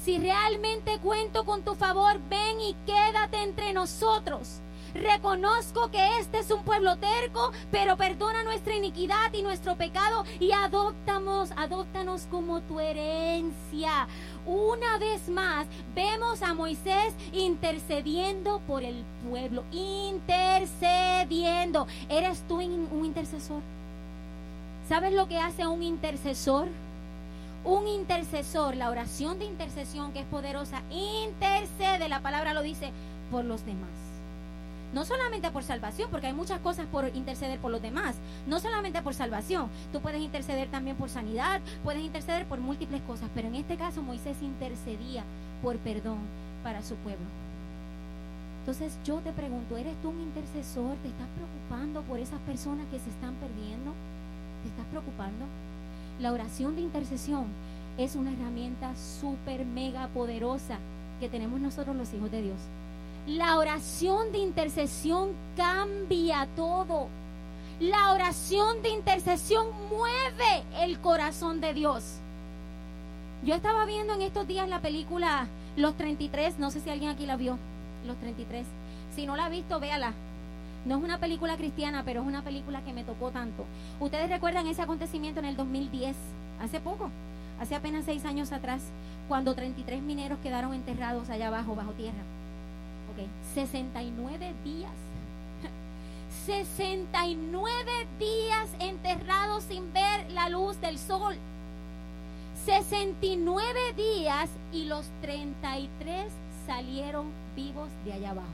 si 0.04 0.18
realmente 0.18 1.00
cuento 1.00 1.46
con 1.46 1.62
tu 1.64 1.76
favor, 1.76 2.20
ven 2.30 2.60
y 2.60 2.76
quédate 2.86 3.42
entre 3.42 3.72
nosotros. 3.72 4.60
Reconozco 4.94 5.90
que 5.90 6.20
este 6.20 6.38
es 6.40 6.52
un 6.52 6.64
pueblo 6.64 6.98
terco, 6.98 7.54
pero 7.72 7.96
perdona 7.98 8.44
nuestra 8.44 8.76
iniquidad 8.76 9.34
y 9.34 9.42
nuestro 9.42 9.76
pecado 9.76 10.24
y 10.40 10.52
adoptamos, 10.52 11.52
adóptanos 11.58 12.28
como 12.30 12.62
tu 12.62 12.80
herencia. 12.80 14.08
Una 14.46 15.00
vez 15.00 15.30
más, 15.30 15.66
vemos 15.96 16.44
a 16.44 16.54
Moisés 16.54 17.16
intercediendo 17.32 18.62
por 18.68 18.84
el 18.84 19.04
pueblo, 19.28 19.64
intercediendo. 19.72 21.88
¿Eres 22.08 22.44
tú 22.48 22.62
un 22.62 23.06
intercesor? 23.06 23.64
¿Sabes 24.88 25.14
lo 25.14 25.28
que 25.28 25.40
hace 25.40 25.66
un 25.66 25.82
intercesor? 25.82 26.68
Un 27.66 27.88
intercesor, 27.88 28.76
la 28.76 28.92
oración 28.92 29.40
de 29.40 29.46
intercesión 29.46 30.12
que 30.12 30.20
es 30.20 30.26
poderosa, 30.26 30.84
intercede, 30.92 32.10
la 32.10 32.22
palabra 32.22 32.54
lo 32.54 32.62
dice, 32.62 32.92
por 33.32 33.46
los 33.46 33.66
demás 33.66 34.03
No 34.94 35.06
solamente 35.06 35.50
por 35.50 35.64
salvación, 35.64 36.10
porque 36.12 36.28
hay 36.28 36.34
muchas 36.34 36.60
cosas 36.60 36.86
por 36.86 37.10
interceder 37.16 37.60
por 37.60 37.72
los 37.72 37.82
demás. 37.82 38.16
No 38.48 38.60
solamente 38.60 39.02
por 39.02 39.14
salvación. 39.14 39.70
Tú 39.92 40.02
puedes 40.02 40.22
interceder 40.22 40.70
también 40.70 40.96
por 40.96 41.10
sanidad, 41.10 41.62
puedes 41.84 42.04
interceder 42.04 42.46
por 42.46 42.60
múltiples 42.60 43.02
cosas. 43.02 43.30
Pero 43.34 43.48
en 43.48 43.56
este 43.56 43.76
caso 43.76 44.02
Moisés 44.02 44.38
intercedía 44.42 45.24
por 45.62 45.78
perdón 45.78 46.20
para 46.64 46.84
su 46.84 46.96
pueblo. 46.96 47.26
Entonces 48.62 48.98
yo 49.04 49.18
te 49.18 49.34
pregunto, 49.34 49.76
¿eres 49.76 50.00
tú 50.02 50.10
un 50.10 50.22
intercesor? 50.22 50.96
¿Te 50.98 51.10
estás 51.10 51.28
preocupando 51.36 52.02
por 52.04 52.20
esas 52.20 52.40
personas 52.42 52.86
que 52.92 53.00
se 53.00 53.10
están 53.10 53.34
perdiendo? 53.36 53.92
¿Te 54.62 54.70
estás 54.70 54.86
preocupando? 54.86 55.46
La 56.22 56.32
oración 56.32 56.76
de 56.76 56.82
intercesión 56.82 57.48
es 57.98 58.16
una 58.16 58.32
herramienta 58.32 58.96
súper 58.96 59.66
mega 59.66 60.08
poderosa 60.08 60.78
que 61.20 61.28
tenemos 61.28 61.60
nosotros 61.60 61.96
los 61.96 62.14
hijos 62.14 62.32
de 62.32 62.42
Dios. 62.42 62.58
La 63.28 63.58
oración 63.58 64.34
de 64.34 64.40
intercesión 64.40 65.30
cambia 65.56 66.46
todo. 66.58 67.08
La 67.80 68.12
oración 68.12 68.82
de 68.82 68.90
intercesión 68.90 69.68
mueve 69.90 70.64
el 70.82 71.00
corazón 71.00 71.62
de 71.62 71.74
Dios. 71.74 72.18
Yo 73.46 73.56
estaba 73.56 73.86
viendo 73.86 74.14
en 74.14 74.24
estos 74.24 74.46
días 74.46 74.68
la 74.68 74.82
película 74.82 75.48
Los 75.78 75.96
33, 75.96 76.60
no 76.60 76.70
sé 76.70 76.82
si 76.82 76.90
alguien 76.90 77.12
aquí 77.12 77.26
la 77.26 77.38
vio, 77.38 77.58
Los 78.06 78.18
33. 78.18 78.68
Si 79.16 79.26
no 79.26 79.38
la 79.38 79.46
ha 79.46 79.50
visto, 79.50 79.80
véala. 79.80 80.12
No 80.86 80.98
es 80.98 81.04
una 81.04 81.18
película 81.18 81.56
cristiana, 81.56 82.04
pero 82.04 82.24
es 82.24 82.28
una 82.28 82.42
película 82.42 82.84
que 82.84 82.92
me 82.92 83.06
tocó 83.06 83.32
tanto. 83.32 83.64
Ustedes 84.02 84.30
recuerdan 84.30 84.68
ese 84.68 84.82
acontecimiento 84.82 85.40
en 85.40 85.46
el 85.46 85.56
2010, 85.56 86.18
hace 86.62 86.82
poco, 86.82 87.10
hace 87.58 87.74
apenas 87.76 88.04
seis 88.04 88.26
años 88.26 88.52
atrás, 88.52 88.82
cuando 89.30 89.56
33 89.56 90.02
mineros 90.02 90.40
quedaron 90.40 90.74
enterrados 90.74 91.30
allá 91.30 91.48
abajo, 91.48 91.74
bajo 91.74 91.92
tierra. 91.92 92.43
Ok, 93.14 93.28
69 93.54 94.54
días. 94.64 94.92
69 96.46 97.92
días 98.20 98.70
enterrados 98.80 99.64
sin 99.66 99.92
ver 99.94 100.32
la 100.32 100.50
luz 100.50 100.80
del 100.82 100.98
sol. 100.98 101.36
69 102.66 103.94
días 103.96 104.50
y 104.72 104.86
los 104.86 105.06
33 105.22 106.32
salieron 106.66 107.28
vivos 107.56 107.90
de 108.06 108.14
allá 108.14 108.32
abajo. 108.32 108.48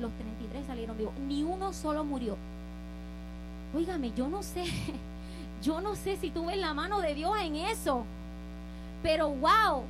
Los 0.00 0.12
33 0.12 0.66
salieron 0.66 0.96
vivos. 0.96 1.14
Ni 1.26 1.42
uno 1.42 1.72
solo 1.72 2.04
murió. 2.04 2.36
Óigame, 3.74 4.12
yo 4.16 4.28
no 4.28 4.42
sé, 4.42 4.64
yo 5.62 5.80
no 5.80 5.96
sé 5.96 6.16
si 6.16 6.30
tuve 6.30 6.56
la 6.56 6.74
mano 6.74 7.00
de 7.00 7.14
Dios 7.14 7.34
en 7.40 7.56
eso. 7.56 8.04
Pero 9.02 9.30
wow, 9.30 9.84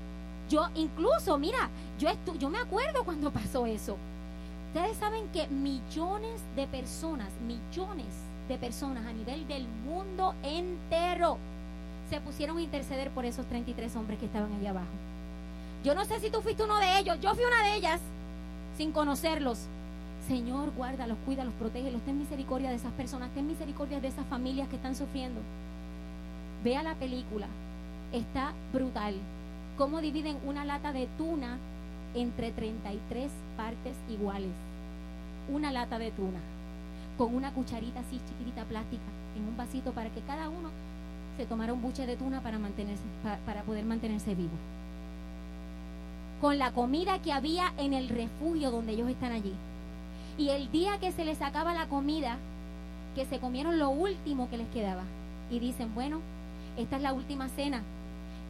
yo 0.50 0.68
incluso, 0.74 1.38
mira, 1.38 1.70
yo, 1.98 2.10
yo 2.38 2.50
me 2.50 2.58
acuerdo 2.58 3.04
cuando 3.04 3.30
pasó 3.32 3.64
eso. 3.64 3.96
Ustedes 4.68 4.96
saben 4.98 5.26
que 5.32 5.46
millones 5.48 6.40
de 6.56 6.66
personas, 6.66 7.28
millones 7.46 8.06
de 8.48 8.58
personas 8.58 9.06
a 9.06 9.12
nivel 9.12 9.46
del 9.48 9.66
mundo 9.84 10.34
entero 10.42 11.38
se 12.10 12.20
pusieron 12.20 12.58
a 12.58 12.62
interceder 12.62 13.10
por 13.10 13.24
esos 13.24 13.46
33 13.46 13.94
hombres 13.96 14.18
que 14.18 14.26
estaban 14.26 14.52
allá 14.52 14.70
abajo. 14.70 14.86
Yo 15.84 15.94
no 15.94 16.04
sé 16.04 16.20
si 16.20 16.30
tú 16.30 16.42
fuiste 16.42 16.64
uno 16.64 16.78
de 16.78 16.98
ellos, 16.98 17.18
yo 17.20 17.34
fui 17.34 17.44
una 17.44 17.62
de 17.64 17.76
ellas 17.76 18.00
sin 18.76 18.92
conocerlos. 18.92 19.58
Señor, 20.28 20.70
guárdalos, 20.76 21.16
cuídalos, 21.24 21.54
protégelos, 21.54 22.02
ten 22.02 22.18
misericordia 22.18 22.70
de 22.70 22.76
esas 22.76 22.92
personas, 22.92 23.30
ten 23.30 23.46
misericordia 23.46 24.00
de 24.00 24.08
esas 24.08 24.26
familias 24.26 24.68
que 24.68 24.76
están 24.76 24.94
sufriendo. 24.94 25.40
Vea 26.62 26.82
la 26.82 26.94
película, 26.94 27.46
está 28.12 28.52
brutal. 28.72 29.14
Cómo 29.80 30.02
dividen 30.02 30.36
una 30.44 30.66
lata 30.66 30.92
de 30.92 31.08
tuna 31.16 31.56
entre 32.14 32.50
33 32.50 33.30
partes 33.56 33.94
iguales. 34.10 34.50
Una 35.50 35.72
lata 35.72 35.98
de 35.98 36.10
tuna, 36.10 36.38
con 37.16 37.34
una 37.34 37.50
cucharita 37.54 38.00
así 38.00 38.20
chiquitita 38.28 38.64
plástica, 38.64 39.02
en 39.38 39.48
un 39.48 39.56
vasito 39.56 39.92
para 39.92 40.10
que 40.10 40.20
cada 40.20 40.50
uno 40.50 40.68
se 41.38 41.46
tomara 41.46 41.72
un 41.72 41.80
buche 41.80 42.06
de 42.06 42.18
tuna 42.18 42.42
para, 42.42 42.58
mantenerse, 42.58 43.02
para 43.46 43.62
poder 43.62 43.86
mantenerse 43.86 44.34
vivo. 44.34 44.50
Con 46.42 46.58
la 46.58 46.72
comida 46.72 47.22
que 47.22 47.32
había 47.32 47.72
en 47.78 47.94
el 47.94 48.10
refugio 48.10 48.70
donde 48.70 48.92
ellos 48.92 49.08
están 49.08 49.32
allí. 49.32 49.54
Y 50.36 50.50
el 50.50 50.70
día 50.70 50.98
que 51.00 51.10
se 51.10 51.24
les 51.24 51.40
acaba 51.40 51.72
la 51.72 51.86
comida, 51.86 52.36
que 53.14 53.24
se 53.24 53.38
comieron 53.38 53.78
lo 53.78 53.88
último 53.88 54.50
que 54.50 54.58
les 54.58 54.68
quedaba. 54.74 55.04
Y 55.50 55.58
dicen, 55.58 55.94
bueno, 55.94 56.20
esta 56.76 56.96
es 56.96 57.02
la 57.02 57.14
última 57.14 57.48
cena, 57.48 57.82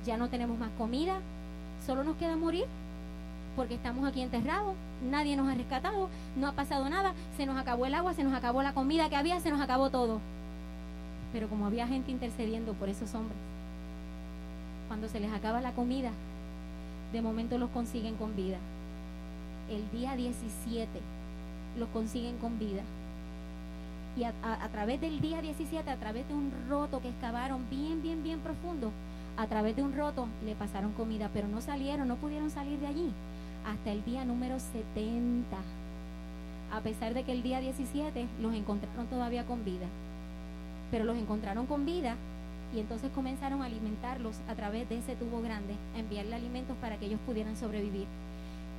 ya 0.04 0.16
no 0.16 0.28
tenemos 0.28 0.58
más 0.58 0.70
comida, 0.78 1.18
solo 1.86 2.04
nos 2.04 2.16
queda 2.16 2.36
morir, 2.36 2.64
porque 3.56 3.74
estamos 3.74 4.06
aquí 4.06 4.22
enterrados, 4.22 4.74
nadie 5.10 5.36
nos 5.36 5.48
ha 5.48 5.54
rescatado, 5.54 6.08
no 6.36 6.48
ha 6.48 6.52
pasado 6.52 6.88
nada, 6.88 7.12
se 7.36 7.46
nos 7.46 7.58
acabó 7.58 7.86
el 7.86 7.94
agua, 7.94 8.14
se 8.14 8.24
nos 8.24 8.34
acabó 8.34 8.62
la 8.62 8.72
comida 8.72 9.08
que 9.08 9.16
había, 9.16 9.40
se 9.40 9.50
nos 9.50 9.60
acabó 9.60 9.90
todo. 9.90 10.20
Pero 11.32 11.48
como 11.48 11.66
había 11.66 11.86
gente 11.86 12.10
intercediendo 12.10 12.72
por 12.74 12.88
esos 12.88 13.14
hombres, 13.14 13.38
cuando 14.88 15.08
se 15.08 15.20
les 15.20 15.32
acaba 15.32 15.60
la 15.60 15.72
comida, 15.72 16.10
de 17.12 17.22
momento 17.22 17.58
los 17.58 17.70
consiguen 17.70 18.16
con 18.16 18.34
vida. 18.36 18.58
El 19.70 19.88
día 19.90 20.16
17 20.16 20.88
los 21.78 21.88
consiguen 21.90 22.36
con 22.38 22.58
vida. 22.58 22.82
Y 24.16 24.24
a, 24.24 24.32
través 24.72 25.00
del 25.00 25.20
día 25.20 25.40
17, 25.40 25.88
a 25.88 25.96
través 25.96 26.26
de 26.26 26.34
un 26.34 26.52
roto 26.68 27.00
que 27.00 27.08
excavaron 27.08 27.64
bien, 27.70 28.02
bien, 28.02 28.22
bien 28.22 28.40
profundo, 28.40 28.90
a 29.40 29.46
través 29.46 29.74
de 29.74 29.82
un 29.82 29.96
roto 29.96 30.28
le 30.44 30.54
pasaron 30.54 30.92
comida, 30.92 31.30
pero 31.32 31.48
no 31.48 31.62
salieron, 31.62 32.06
no 32.06 32.16
pudieron 32.16 32.50
salir 32.50 32.78
de 32.78 32.88
allí 32.88 33.10
hasta 33.66 33.90
el 33.90 34.04
día 34.04 34.26
número 34.26 34.60
70. 34.60 35.56
A 36.72 36.80
pesar 36.80 37.14
de 37.14 37.24
que 37.24 37.32
el 37.32 37.42
día 37.42 37.60
17 37.60 38.26
los 38.42 38.54
encontraron 38.54 39.06
todavía 39.06 39.46
con 39.46 39.64
vida. 39.64 39.86
Pero 40.90 41.06
los 41.06 41.16
encontraron 41.16 41.64
con 41.64 41.86
vida 41.86 42.16
y 42.74 42.80
entonces 42.80 43.10
comenzaron 43.14 43.62
a 43.62 43.66
alimentarlos 43.66 44.36
a 44.46 44.54
través 44.54 44.86
de 44.90 44.98
ese 44.98 45.16
tubo 45.16 45.40
grande, 45.40 45.74
a 45.96 46.00
enviarle 46.00 46.36
alimentos 46.36 46.76
para 46.78 46.98
que 46.98 47.06
ellos 47.06 47.20
pudieran 47.24 47.56
sobrevivir. 47.56 48.06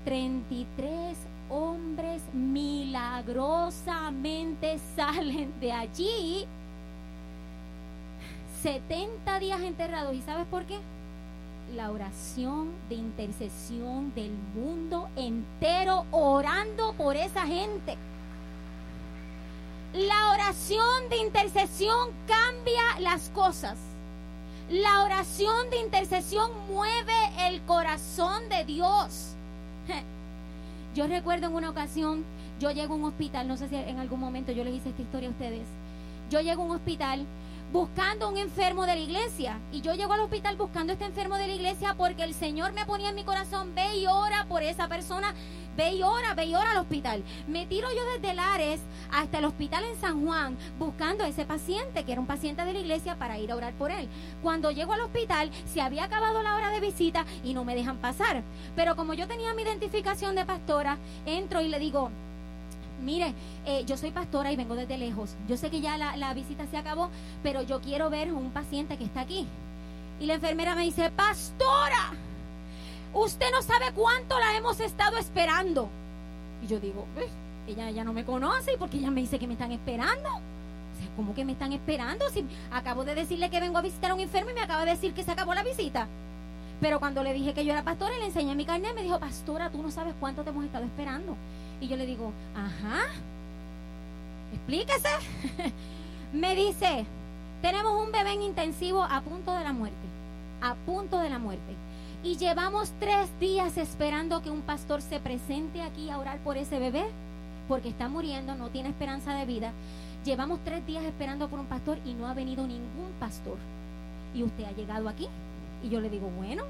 33 0.05 1.17
hombres 1.49 2.21
milagrosamente 2.33 4.77
salen 4.95 5.51
de 5.59 5.71
allí 5.71 6.45
70 8.61 9.39
días 9.39 9.61
enterrados. 9.61 10.15
¿Y 10.15 10.21
sabes 10.21 10.45
por 10.47 10.65
qué? 10.65 10.77
La 11.75 11.91
oración 11.91 12.69
de 12.89 12.95
intercesión 12.95 14.13
del 14.13 14.31
mundo 14.55 15.09
entero 15.15 16.05
orando 16.11 16.93
por 16.93 17.15
esa 17.15 17.45
gente. 17.45 17.97
La 19.93 20.31
oración 20.31 21.09
de 21.09 21.17
intercesión 21.17 22.09
cambia 22.27 22.99
las 22.99 23.29
cosas. 23.29 23.77
La 24.69 25.03
oración 25.03 25.69
de 25.69 25.79
intercesión 25.79 26.49
mueve 26.71 27.13
el 27.47 27.61
corazón 27.63 28.47
de 28.49 28.63
Dios. 28.63 29.33
Yo 30.95 31.07
recuerdo 31.07 31.47
en 31.47 31.55
una 31.55 31.69
ocasión, 31.69 32.23
yo 32.59 32.71
llego 32.71 32.93
a 32.93 32.97
un 32.97 33.05
hospital, 33.05 33.47
no 33.47 33.57
sé 33.57 33.69
si 33.69 33.75
en 33.75 33.97
algún 33.97 34.19
momento 34.19 34.51
yo 34.51 34.63
les 34.65 34.75
hice 34.75 34.89
esta 34.89 35.01
historia 35.01 35.29
a 35.29 35.31
ustedes. 35.31 35.65
Yo 36.29 36.41
llego 36.41 36.61
a 36.61 36.65
un 36.65 36.71
hospital 36.71 37.25
buscando 37.71 38.27
un 38.29 38.37
enfermo 38.37 38.85
de 38.85 38.95
la 38.95 39.01
iglesia. 39.01 39.59
Y 39.71 39.81
yo 39.81 39.93
llego 39.93 40.13
al 40.13 40.21
hospital 40.21 40.57
buscando 40.57 40.93
este 40.93 41.05
enfermo 41.05 41.37
de 41.37 41.47
la 41.47 41.53
iglesia 41.53 41.95
porque 41.97 42.23
el 42.23 42.33
Señor 42.33 42.73
me 42.73 42.85
ponía 42.85 43.09
en 43.09 43.15
mi 43.15 43.23
corazón, 43.23 43.73
ve 43.75 43.97
y 43.97 44.07
ora 44.07 44.45
por 44.47 44.61
esa 44.61 44.87
persona, 44.87 45.33
ve 45.77 45.93
y 45.93 46.03
ora, 46.03 46.33
ve 46.33 46.45
y 46.45 46.55
ora 46.55 46.71
al 46.71 46.79
hospital. 46.79 47.23
Me 47.47 47.65
tiro 47.65 47.87
yo 47.91 48.01
desde 48.13 48.33
Lares 48.33 48.81
hasta 49.11 49.39
el 49.39 49.45
hospital 49.45 49.83
en 49.85 49.99
San 49.99 50.25
Juan 50.25 50.57
buscando 50.77 51.23
a 51.23 51.27
ese 51.27 51.45
paciente, 51.45 52.03
que 52.03 52.11
era 52.11 52.21
un 52.21 52.27
paciente 52.27 52.65
de 52.65 52.73
la 52.73 52.79
iglesia, 52.79 53.15
para 53.15 53.39
ir 53.39 53.51
a 53.51 53.55
orar 53.55 53.73
por 53.73 53.91
él. 53.91 54.09
Cuando 54.41 54.71
llego 54.71 54.93
al 54.93 55.01
hospital, 55.01 55.49
se 55.65 55.81
había 55.81 56.05
acabado 56.05 56.41
la 56.41 56.55
hora 56.55 56.71
de 56.71 56.81
visita 56.81 57.25
y 57.43 57.53
no 57.53 57.63
me 57.63 57.75
dejan 57.75 57.97
pasar. 57.97 58.43
Pero 58.75 58.95
como 58.95 59.13
yo 59.13 59.27
tenía 59.27 59.53
mi 59.53 59.63
identificación 59.63 60.35
de 60.35 60.45
pastora, 60.45 60.97
entro 61.25 61.61
y 61.61 61.69
le 61.69 61.79
digo, 61.79 62.11
mire, 63.01 63.33
eh, 63.65 63.83
yo 63.85 63.97
soy 63.97 64.11
pastora 64.11 64.51
y 64.51 64.55
vengo 64.55 64.75
desde 64.75 64.97
lejos. 64.97 65.35
Yo 65.47 65.57
sé 65.57 65.69
que 65.69 65.81
ya 65.81 65.97
la, 65.97 66.33
visita 66.33 66.65
se 66.67 66.77
acabó, 66.77 67.09
pero 67.43 67.61
yo 67.61 67.81
quiero 67.81 68.09
ver 68.09 68.33
un 68.33 68.51
paciente 68.51 68.97
que 68.97 69.03
está 69.03 69.21
aquí. 69.21 69.47
Y 70.19 70.25
la 70.25 70.35
enfermera 70.35 70.75
me 70.75 70.83
dice, 70.83 71.09
pastora, 71.11 72.13
usted 73.13 73.51
no 73.51 73.61
sabe 73.61 73.91
cuánto 73.93 74.39
la 74.39 74.55
hemos 74.55 74.79
estado 74.79 75.17
esperando. 75.17 75.89
Y 76.63 76.67
yo 76.67 76.79
digo, 76.79 77.05
ella 77.67 77.89
ya 77.89 78.03
no 78.03 78.13
me 78.13 78.23
conoce 78.25 78.77
porque 78.77 78.97
ella 78.97 79.11
me 79.11 79.21
dice 79.21 79.39
que 79.39 79.47
me 79.47 79.53
están 79.53 79.71
esperando. 79.71 80.29
O 80.29 80.99
sea, 80.99 81.09
¿cómo 81.15 81.33
que 81.33 81.45
me 81.45 81.53
están 81.53 81.73
esperando? 81.73 82.29
Si 82.29 82.45
acabo 82.71 83.03
de 83.03 83.15
decirle 83.15 83.49
que 83.49 83.59
vengo 83.59 83.77
a 83.77 83.81
visitar 83.81 84.11
a 84.11 84.13
un 84.13 84.19
enfermo 84.19 84.51
y 84.51 84.53
me 84.53 84.61
acaba 84.61 84.85
de 84.85 84.91
decir 84.91 85.13
que 85.13 85.23
se 85.23 85.31
acabó 85.31 85.53
la 85.53 85.63
visita. 85.63 86.07
Pero 86.81 86.99
cuando 86.99 87.21
le 87.21 87.33
dije 87.33 87.53
que 87.53 87.63
yo 87.63 87.73
era 87.73 87.83
pastora 87.83 88.15
y 88.17 88.19
le 88.19 88.25
enseñé 88.25 88.55
mi 88.55 88.65
carnet, 88.65 88.95
me 88.95 89.03
dijo, 89.03 89.19
pastora, 89.19 89.69
tú 89.69 89.83
no 89.83 89.91
sabes 89.91 90.15
cuánto 90.19 90.43
te 90.43 90.49
hemos 90.49 90.65
estado 90.65 90.83
esperando. 90.83 91.37
Y 91.81 91.87
yo 91.87 91.97
le 91.97 92.05
digo, 92.05 92.31
ajá, 92.55 93.07
explíquese. 94.53 95.09
me 96.33 96.55
dice, 96.55 97.05
tenemos 97.61 98.05
un 98.05 98.11
bebé 98.11 98.33
en 98.33 98.43
intensivo 98.43 99.03
a 99.03 99.19
punto 99.21 99.53
de 99.53 99.63
la 99.63 99.73
muerte, 99.73 100.07
a 100.61 100.75
punto 100.75 101.19
de 101.19 101.29
la 101.29 101.39
muerte. 101.39 101.75
Y 102.23 102.37
llevamos 102.37 102.93
tres 102.99 103.27
días 103.39 103.77
esperando 103.77 104.41
que 104.43 104.51
un 104.51 104.61
pastor 104.61 105.01
se 105.01 105.19
presente 105.19 105.81
aquí 105.81 106.11
a 106.11 106.19
orar 106.19 106.37
por 106.39 106.55
ese 106.55 106.77
bebé 106.77 107.05
porque 107.67 107.89
está 107.89 108.09
muriendo, 108.09 108.53
no 108.55 108.69
tiene 108.69 108.89
esperanza 108.89 109.33
de 109.33 109.45
vida. 109.45 109.71
Llevamos 110.23 110.59
tres 110.63 110.85
días 110.85 111.03
esperando 111.03 111.47
por 111.47 111.59
un 111.59 111.65
pastor 111.65 111.97
y 112.05 112.13
no 112.13 112.27
ha 112.27 112.33
venido 112.33 112.67
ningún 112.67 113.11
pastor. 113.19 113.57
Y 114.35 114.43
usted 114.43 114.65
ha 114.65 114.71
llegado 114.73 115.09
aquí. 115.09 115.27
Y 115.81 115.89
yo 115.89 115.99
le 115.99 116.09
digo, 116.09 116.29
bueno, 116.37 116.63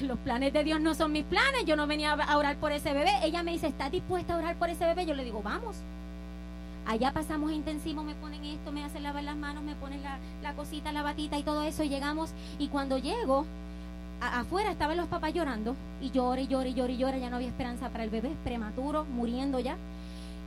los 0.00 0.18
planes 0.18 0.52
de 0.52 0.64
Dios 0.64 0.80
no 0.80 0.94
son 0.94 1.12
mis 1.12 1.24
planes. 1.24 1.64
Yo 1.66 1.76
no 1.76 1.86
venía 1.86 2.12
a 2.12 2.36
orar 2.36 2.56
por 2.56 2.72
ese 2.72 2.92
bebé. 2.92 3.12
Ella 3.22 3.42
me 3.42 3.52
dice, 3.52 3.66
¿estás 3.66 3.92
dispuesta 3.92 4.34
a 4.34 4.38
orar 4.38 4.56
por 4.56 4.70
ese 4.70 4.86
bebé? 4.86 5.06
Yo 5.06 5.14
le 5.14 5.24
digo, 5.24 5.42
vamos. 5.42 5.76
Allá 6.86 7.12
pasamos 7.12 7.52
intensivo, 7.52 8.02
me 8.02 8.14
ponen 8.14 8.44
esto, 8.44 8.72
me 8.72 8.82
hacen 8.82 9.04
lavar 9.04 9.22
las 9.22 9.36
manos, 9.36 9.62
me 9.62 9.76
ponen 9.76 10.02
la, 10.02 10.54
cosita, 10.54 10.90
la 10.90 11.02
batita 11.02 11.38
y 11.38 11.42
todo 11.42 11.62
eso. 11.62 11.84
Y 11.84 11.88
llegamos. 11.88 12.30
Y 12.58 12.68
cuando 12.68 12.98
llego, 12.98 13.46
afuera 14.20 14.70
estaban 14.70 14.96
los 14.96 15.08
papás 15.08 15.32
llorando. 15.34 15.76
Y 16.00 16.10
llora, 16.10 16.40
y 16.40 16.46
llora, 16.46 16.68
y 16.68 16.74
llora, 16.74 16.92
y 16.92 16.96
llora. 16.96 17.18
Ya 17.18 17.30
no 17.30 17.36
había 17.36 17.48
esperanza 17.48 17.90
para 17.90 18.04
el 18.04 18.10
bebé, 18.10 18.32
prematuro, 18.44 19.04
muriendo 19.04 19.60
ya. 19.60 19.76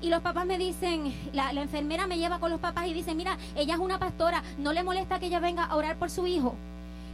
Y 0.02 0.10
los 0.10 0.22
papás 0.22 0.46
me 0.46 0.58
dicen, 0.58 1.14
la, 1.34 1.54
la, 1.54 1.62
enfermera 1.62 2.06
me 2.06 2.18
lleva 2.18 2.40
con 2.40 2.52
los 2.52 2.60
papás 2.60 2.88
y 2.88 2.94
dice, 2.94 3.16
mira, 3.16 3.38
ella 3.56 3.76
es 3.76 3.80
una 3.80 3.98
pastora, 3.98 4.44
no 4.58 4.74
le 4.74 4.84
molesta 4.84 5.20
que 5.20 5.28
ella 5.28 5.40
venga 5.40 5.64
a 5.64 5.76
orar 5.76 5.96
por 5.96 6.10
su 6.10 6.28
hijo. 6.28 6.56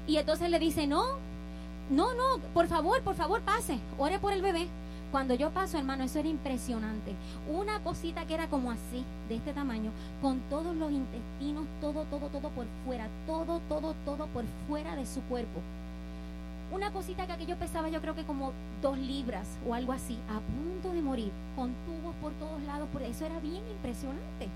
Y 0.07 0.17
entonces 0.17 0.49
le 0.49 0.57
dice, 0.57 0.87
no, 0.87 1.03
no, 1.89 2.13
no, 2.13 2.37
por 2.53 2.67
favor, 2.67 3.01
por 3.01 3.15
favor, 3.15 3.41
pase, 3.41 3.79
ore 3.97 4.19
por 4.19 4.33
el 4.33 4.41
bebé. 4.41 4.67
Cuando 5.11 5.33
yo 5.33 5.49
paso, 5.49 5.77
hermano, 5.77 6.05
eso 6.05 6.19
era 6.19 6.29
impresionante. 6.29 7.13
Una 7.49 7.81
cosita 7.81 8.25
que 8.25 8.33
era 8.33 8.47
como 8.47 8.71
así, 8.71 9.03
de 9.27 9.35
este 9.35 9.51
tamaño, 9.51 9.91
con 10.21 10.39
todos 10.49 10.73
los 10.73 10.89
intestinos, 10.89 11.65
todo, 11.81 12.05
todo, 12.05 12.27
todo 12.29 12.49
por 12.49 12.65
fuera, 12.85 13.09
todo, 13.27 13.59
todo, 13.67 13.93
todo 14.05 14.27
por 14.27 14.45
fuera 14.69 14.95
de 14.95 15.05
su 15.05 15.19
cuerpo. 15.23 15.59
Una 16.71 16.91
cosita 16.91 17.27
que 17.27 17.33
aquello 17.33 17.57
pesaba 17.57 17.89
yo 17.89 17.99
creo 17.99 18.15
que 18.15 18.23
como 18.23 18.53
dos 18.81 18.97
libras 18.97 19.45
o 19.67 19.73
algo 19.73 19.91
así, 19.91 20.17
a 20.29 20.39
punto 20.39 20.95
de 20.95 21.01
morir, 21.01 21.31
con 21.57 21.73
tubos 21.85 22.15
por 22.21 22.31
todos 22.33 22.61
lados, 22.63 22.87
por 22.93 23.01
eso 23.01 23.25
era 23.25 23.37
bien 23.39 23.61
impresionante. 23.69 24.47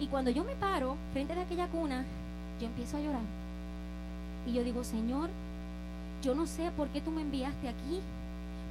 Y 0.00 0.08
cuando 0.08 0.30
yo 0.30 0.42
me 0.42 0.56
paro 0.56 0.96
frente 1.12 1.34
a 1.34 1.42
aquella 1.42 1.68
cuna, 1.68 2.04
yo 2.60 2.66
empiezo 2.66 2.96
a 2.96 3.00
llorar. 3.00 3.22
Y 4.44 4.54
yo 4.54 4.64
digo, 4.64 4.82
Señor, 4.82 5.30
yo 6.22 6.34
no 6.34 6.46
sé 6.46 6.70
por 6.76 6.88
qué 6.88 7.00
tú 7.00 7.10
me 7.10 7.22
enviaste 7.22 7.68
aquí, 7.68 8.00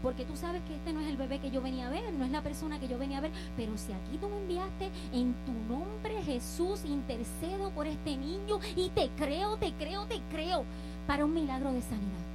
porque 0.02 0.26
tú 0.26 0.36
sabes 0.36 0.62
que 0.64 0.76
este 0.76 0.94
no 0.94 1.02
es 1.02 1.08
el 1.08 1.18
bebé 1.18 1.40
que 1.40 1.50
yo 1.50 1.62
venía 1.62 1.88
a 1.88 1.90
ver, 1.90 2.14
no 2.14 2.26
es 2.26 2.32
la 2.32 2.42
persona 2.42 2.80
que 2.80 2.88
yo 2.88 2.98
venía 2.98 3.18
a 3.18 3.22
ver, 3.22 3.32
pero 3.56 3.78
si 3.78 3.92
aquí 3.92 4.18
tú 4.20 4.30
me 4.30 4.38
enviaste, 4.38 4.90
en 5.12 5.34
tu 5.46 5.54
nombre 5.74 6.22
Jesús, 6.24 6.86
intercedo 6.86 7.72
por 7.72 7.88
este 7.88 8.16
niño 8.16 8.60
y 8.76 8.90
te 8.90 9.10
creo, 9.18 9.58
te 9.58 9.74
creo, 9.74 10.06
te 10.06 10.22
creo, 10.32 10.66
para 11.08 11.26
un 11.26 11.34
milagro 11.34 11.74
de 11.74 11.82
sanidad. 11.82 12.28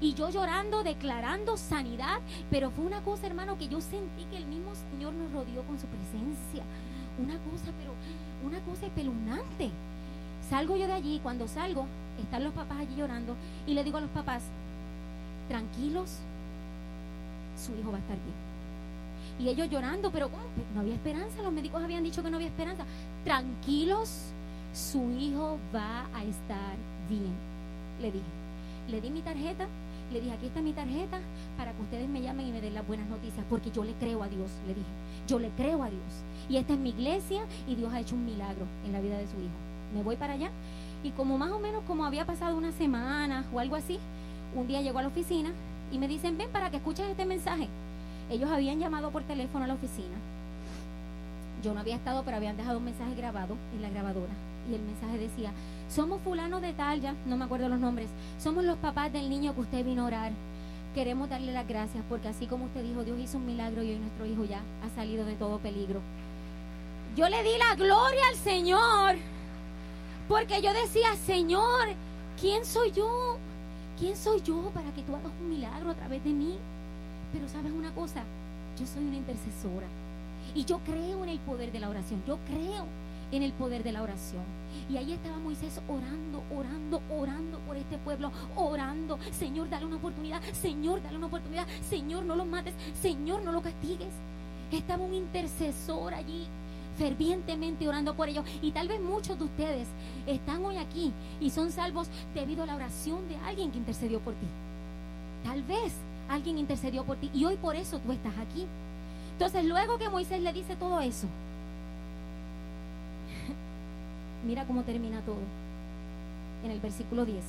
Y 0.00 0.14
yo 0.14 0.30
llorando, 0.30 0.82
declarando 0.82 1.56
sanidad, 1.56 2.18
pero 2.50 2.70
fue 2.72 2.84
una 2.84 3.02
cosa, 3.02 3.26
hermano, 3.26 3.56
que 3.56 3.68
yo 3.68 3.80
sentí 3.80 4.24
que 4.30 4.36
el 4.36 4.46
mismo 4.46 4.72
Señor 4.90 5.14
nos 5.14 5.32
rodeó 5.32 5.62
con 5.62 5.78
su 5.78 5.86
presencia. 5.86 6.64
Una 7.22 7.34
cosa, 7.34 7.72
pero 7.78 7.92
una 8.44 8.58
cosa 8.64 8.86
espeluznante. 8.86 9.70
Salgo 10.52 10.76
yo 10.76 10.86
de 10.86 10.92
allí, 10.92 11.18
cuando 11.22 11.48
salgo, 11.48 11.86
están 12.20 12.44
los 12.44 12.52
papás 12.52 12.80
allí 12.80 12.94
llorando 12.94 13.36
y 13.66 13.72
le 13.72 13.82
digo 13.84 13.96
a 13.96 14.02
los 14.02 14.10
papás, 14.10 14.42
tranquilos, 15.48 16.18
su 17.56 17.72
hijo 17.80 17.90
va 17.90 17.96
a 17.96 18.00
estar 18.00 18.18
bien. 18.18 18.36
Y 19.40 19.48
ellos 19.48 19.70
llorando, 19.70 20.10
pero 20.10 20.28
¿cómo? 20.28 20.42
no 20.74 20.82
había 20.82 20.92
esperanza, 20.92 21.40
los 21.40 21.54
médicos 21.54 21.82
habían 21.82 22.04
dicho 22.04 22.22
que 22.22 22.28
no 22.28 22.36
había 22.36 22.48
esperanza. 22.48 22.84
Tranquilos, 23.24 24.26
su 24.74 25.10
hijo 25.12 25.58
va 25.74 26.04
a 26.14 26.22
estar 26.22 26.76
bien. 27.08 27.32
Le 28.02 28.12
dije, 28.12 28.30
le 28.90 29.00
di 29.00 29.08
mi 29.08 29.22
tarjeta, 29.22 29.66
le 30.12 30.20
dije, 30.20 30.34
aquí 30.34 30.48
está 30.48 30.60
mi 30.60 30.74
tarjeta 30.74 31.18
para 31.56 31.72
que 31.72 31.80
ustedes 31.80 32.10
me 32.10 32.20
llamen 32.20 32.48
y 32.48 32.52
me 32.52 32.60
den 32.60 32.74
las 32.74 32.86
buenas 32.86 33.08
noticias, 33.08 33.46
porque 33.48 33.70
yo 33.70 33.84
le 33.84 33.94
creo 33.94 34.22
a 34.22 34.28
Dios, 34.28 34.50
le 34.66 34.74
dije, 34.74 34.90
yo 35.26 35.38
le 35.38 35.48
creo 35.56 35.82
a 35.82 35.88
Dios. 35.88 36.12
Y 36.50 36.58
esta 36.58 36.74
es 36.74 36.78
mi 36.78 36.90
iglesia 36.90 37.40
y 37.66 37.74
Dios 37.74 37.90
ha 37.90 38.00
hecho 38.00 38.16
un 38.16 38.26
milagro 38.26 38.66
en 38.84 38.92
la 38.92 39.00
vida 39.00 39.16
de 39.16 39.24
su 39.24 39.38
hijo. 39.40 39.71
Me 39.94 40.02
voy 40.02 40.16
para 40.16 40.34
allá 40.34 40.50
y 41.04 41.10
como 41.10 41.38
más 41.38 41.50
o 41.50 41.58
menos 41.58 41.82
como 41.86 42.04
había 42.04 42.24
pasado 42.24 42.56
una 42.56 42.72
semana 42.72 43.44
o 43.52 43.58
algo 43.58 43.76
así, 43.76 43.98
un 44.54 44.66
día 44.66 44.80
llegó 44.80 44.98
a 44.98 45.02
la 45.02 45.08
oficina 45.08 45.52
y 45.90 45.98
me 45.98 46.08
dicen, 46.08 46.38
ven 46.38 46.50
para 46.50 46.70
que 46.70 46.76
escuches 46.76 47.06
este 47.06 47.26
mensaje. 47.26 47.68
Ellos 48.30 48.50
habían 48.50 48.78
llamado 48.78 49.10
por 49.10 49.22
teléfono 49.24 49.64
a 49.64 49.68
la 49.68 49.74
oficina. 49.74 50.16
Yo 51.62 51.74
no 51.74 51.80
había 51.80 51.96
estado, 51.96 52.22
pero 52.24 52.36
habían 52.36 52.56
dejado 52.56 52.78
un 52.78 52.84
mensaje 52.84 53.14
grabado 53.14 53.56
en 53.74 53.82
la 53.82 53.90
grabadora. 53.90 54.32
Y 54.70 54.74
el 54.74 54.82
mensaje 54.82 55.18
decía, 55.18 55.50
somos 55.88 56.20
fulano 56.22 56.60
de 56.60 56.72
tal, 56.72 57.00
ya 57.00 57.14
no 57.26 57.36
me 57.36 57.44
acuerdo 57.44 57.68
los 57.68 57.80
nombres, 57.80 58.08
somos 58.38 58.64
los 58.64 58.78
papás 58.78 59.12
del 59.12 59.28
niño 59.28 59.54
que 59.54 59.60
usted 59.60 59.84
vino 59.84 60.02
a 60.02 60.06
orar. 60.06 60.32
Queremos 60.94 61.28
darle 61.28 61.52
las 61.52 61.66
gracias 61.66 62.04
porque 62.08 62.28
así 62.28 62.46
como 62.46 62.66
usted 62.66 62.82
dijo, 62.82 63.02
Dios 63.02 63.18
hizo 63.18 63.38
un 63.38 63.46
milagro 63.46 63.82
y 63.82 63.90
hoy 63.90 63.98
nuestro 63.98 64.26
hijo 64.26 64.44
ya 64.44 64.60
ha 64.84 64.94
salido 64.94 65.24
de 65.24 65.34
todo 65.34 65.58
peligro. 65.58 66.00
Yo 67.16 67.28
le 67.28 67.42
di 67.42 67.58
la 67.58 67.74
gloria 67.74 68.22
al 68.30 68.36
Señor 68.36 69.16
porque 70.28 70.62
yo 70.62 70.72
decía, 70.72 71.14
Señor, 71.26 71.88
¿quién 72.40 72.64
soy 72.64 72.92
yo? 72.92 73.36
¿Quién 73.98 74.16
soy 74.16 74.40
yo 74.42 74.70
para 74.74 74.92
que 74.92 75.02
tú 75.02 75.14
hagas 75.14 75.32
un 75.40 75.50
milagro 75.50 75.90
a 75.90 75.94
través 75.94 76.24
de 76.24 76.30
mí? 76.30 76.56
Pero 77.32 77.48
sabes 77.48 77.72
una 77.72 77.94
cosa, 77.94 78.22
yo 78.78 78.86
soy 78.86 79.04
una 79.04 79.16
intercesora. 79.16 79.86
Y 80.54 80.64
yo 80.64 80.78
creo 80.80 81.22
en 81.22 81.30
el 81.30 81.38
poder 81.40 81.72
de 81.72 81.80
la 81.80 81.88
oración. 81.88 82.22
Yo 82.26 82.38
creo 82.46 82.86
en 83.30 83.42
el 83.42 83.52
poder 83.52 83.82
de 83.82 83.92
la 83.92 84.02
oración. 84.02 84.42
Y 84.90 84.96
ahí 84.96 85.12
estaba 85.12 85.38
Moisés 85.38 85.80
orando, 85.88 86.42
orando, 86.54 87.00
orando 87.10 87.58
por 87.60 87.76
este 87.76 87.96
pueblo, 87.98 88.30
orando. 88.56 89.18
Señor, 89.30 89.70
dale 89.70 89.86
una 89.86 89.96
oportunidad. 89.96 90.42
Señor, 90.52 91.02
dale 91.02 91.16
una 91.16 91.26
oportunidad. 91.26 91.66
Señor, 91.88 92.24
no 92.24 92.36
lo 92.36 92.44
mates. 92.44 92.74
Señor, 93.00 93.42
no 93.42 93.52
lo 93.52 93.62
castigues. 93.62 94.12
Estaba 94.70 95.02
un 95.02 95.14
intercesor 95.14 96.14
allí 96.14 96.46
fervientemente 96.98 97.88
orando 97.88 98.14
por 98.14 98.28
ellos. 98.28 98.44
Y 98.60 98.72
tal 98.72 98.88
vez 98.88 99.00
muchos 99.00 99.38
de 99.38 99.44
ustedes 99.44 99.88
están 100.26 100.64
hoy 100.64 100.76
aquí 100.76 101.12
y 101.40 101.50
son 101.50 101.70
salvos 101.72 102.08
debido 102.34 102.62
a 102.62 102.66
la 102.66 102.76
oración 102.76 103.26
de 103.28 103.36
alguien 103.38 103.70
que 103.70 103.78
intercedió 103.78 104.20
por 104.20 104.34
ti. 104.34 104.46
Tal 105.44 105.62
vez 105.62 105.92
alguien 106.28 106.58
intercedió 106.58 107.04
por 107.04 107.16
ti 107.16 107.30
y 107.34 107.44
hoy 107.44 107.56
por 107.56 107.76
eso 107.76 107.98
tú 107.98 108.12
estás 108.12 108.36
aquí. 108.38 108.66
Entonces 109.32 109.64
luego 109.64 109.98
que 109.98 110.08
Moisés 110.08 110.40
le 110.40 110.52
dice 110.52 110.76
todo 110.76 111.00
eso, 111.00 111.26
mira 114.46 114.64
cómo 114.66 114.82
termina 114.82 115.20
todo 115.22 115.40
en 116.64 116.70
el 116.70 116.80
versículo 116.80 117.24
10. 117.24 117.42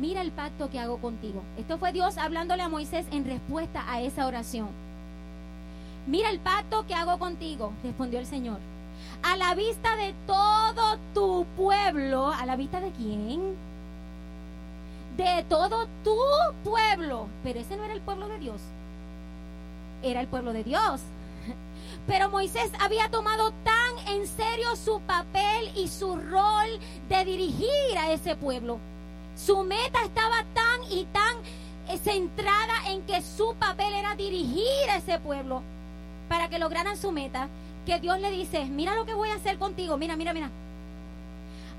Mira 0.00 0.20
el 0.20 0.30
pacto 0.30 0.70
que 0.70 0.78
hago 0.78 0.98
contigo. 0.98 1.42
Esto 1.58 1.78
fue 1.78 1.92
Dios 1.92 2.18
hablándole 2.18 2.62
a 2.62 2.68
Moisés 2.68 3.06
en 3.12 3.24
respuesta 3.24 3.90
a 3.90 4.00
esa 4.02 4.26
oración. 4.26 4.68
Mira 6.06 6.30
el 6.30 6.38
pacto 6.38 6.86
que 6.86 6.94
hago 6.94 7.18
contigo, 7.18 7.72
respondió 7.82 8.20
el 8.20 8.26
Señor. 8.26 8.58
A 9.24 9.36
la 9.36 9.54
vista 9.54 9.96
de 9.96 10.14
todo 10.26 10.98
tu 11.14 11.44
pueblo, 11.56 12.28
¿a 12.28 12.46
la 12.46 12.54
vista 12.54 12.80
de 12.80 12.92
quién? 12.92 13.56
De 15.16 15.44
todo 15.48 15.88
tu 16.04 16.16
pueblo. 16.62 17.26
Pero 17.42 17.58
ese 17.58 17.76
no 17.76 17.84
era 17.84 17.94
el 17.94 18.00
pueblo 18.00 18.28
de 18.28 18.38
Dios. 18.38 18.60
Era 20.02 20.20
el 20.20 20.28
pueblo 20.28 20.52
de 20.52 20.62
Dios. 20.62 21.00
Pero 22.06 22.30
Moisés 22.30 22.70
había 22.78 23.10
tomado 23.10 23.52
tan 23.64 24.14
en 24.14 24.28
serio 24.28 24.76
su 24.76 25.00
papel 25.00 25.72
y 25.74 25.88
su 25.88 26.14
rol 26.14 26.68
de 27.08 27.24
dirigir 27.24 27.98
a 27.98 28.12
ese 28.12 28.36
pueblo. 28.36 28.78
Su 29.36 29.64
meta 29.64 30.04
estaba 30.04 30.44
tan 30.54 30.84
y 30.88 31.04
tan 31.06 31.36
centrada 31.98 32.90
en 32.90 33.02
que 33.02 33.22
su 33.22 33.54
papel 33.56 33.92
era 33.92 34.14
dirigir 34.14 34.90
a 34.90 34.96
ese 34.96 35.18
pueblo 35.18 35.62
para 36.28 36.48
que 36.48 36.58
lograran 36.58 36.96
su 36.96 37.12
meta, 37.12 37.48
que 37.84 38.00
Dios 38.00 38.20
le 38.20 38.30
dice, 38.30 38.64
mira 38.66 38.94
lo 38.94 39.06
que 39.06 39.14
voy 39.14 39.28
a 39.28 39.34
hacer 39.34 39.58
contigo, 39.58 39.96
mira, 39.96 40.16
mira, 40.16 40.32
mira. 40.32 40.50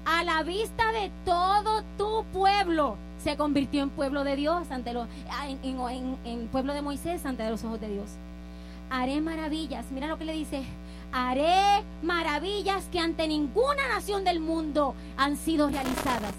A 0.06 0.24
la 0.24 0.42
vista 0.44 0.92
de 0.94 1.12
todo 1.26 1.84
tu 1.98 2.24
pueblo, 2.32 2.96
se 3.24 3.36
convirtió 3.36 3.84
en 3.84 3.90
pueblo 3.90 4.24
de 4.24 4.38
Dios, 4.38 4.72
ante 4.72 4.94
los, 4.94 5.08
en, 5.64 6.18
en 6.24 6.48
pueblo 6.48 6.74
de 6.74 6.82
Moisés 6.82 7.26
ante 7.26 7.50
los 7.50 7.64
ojos 7.64 7.82
de 7.82 7.90
Dios. 7.90 8.10
Haré 8.90 9.20
maravillas, 9.20 9.86
mira 9.92 10.08
lo 10.08 10.18
que 10.18 10.24
le 10.24 10.34
dice, 10.34 10.64
haré 11.12 11.84
maravillas 12.02 12.86
que 12.86 13.00
ante 13.00 13.28
ninguna 13.28 13.88
nación 13.90 14.24
del 14.24 14.40
mundo 14.40 14.96
han 15.18 15.36
sido 15.36 15.70
realizadas. 15.70 16.36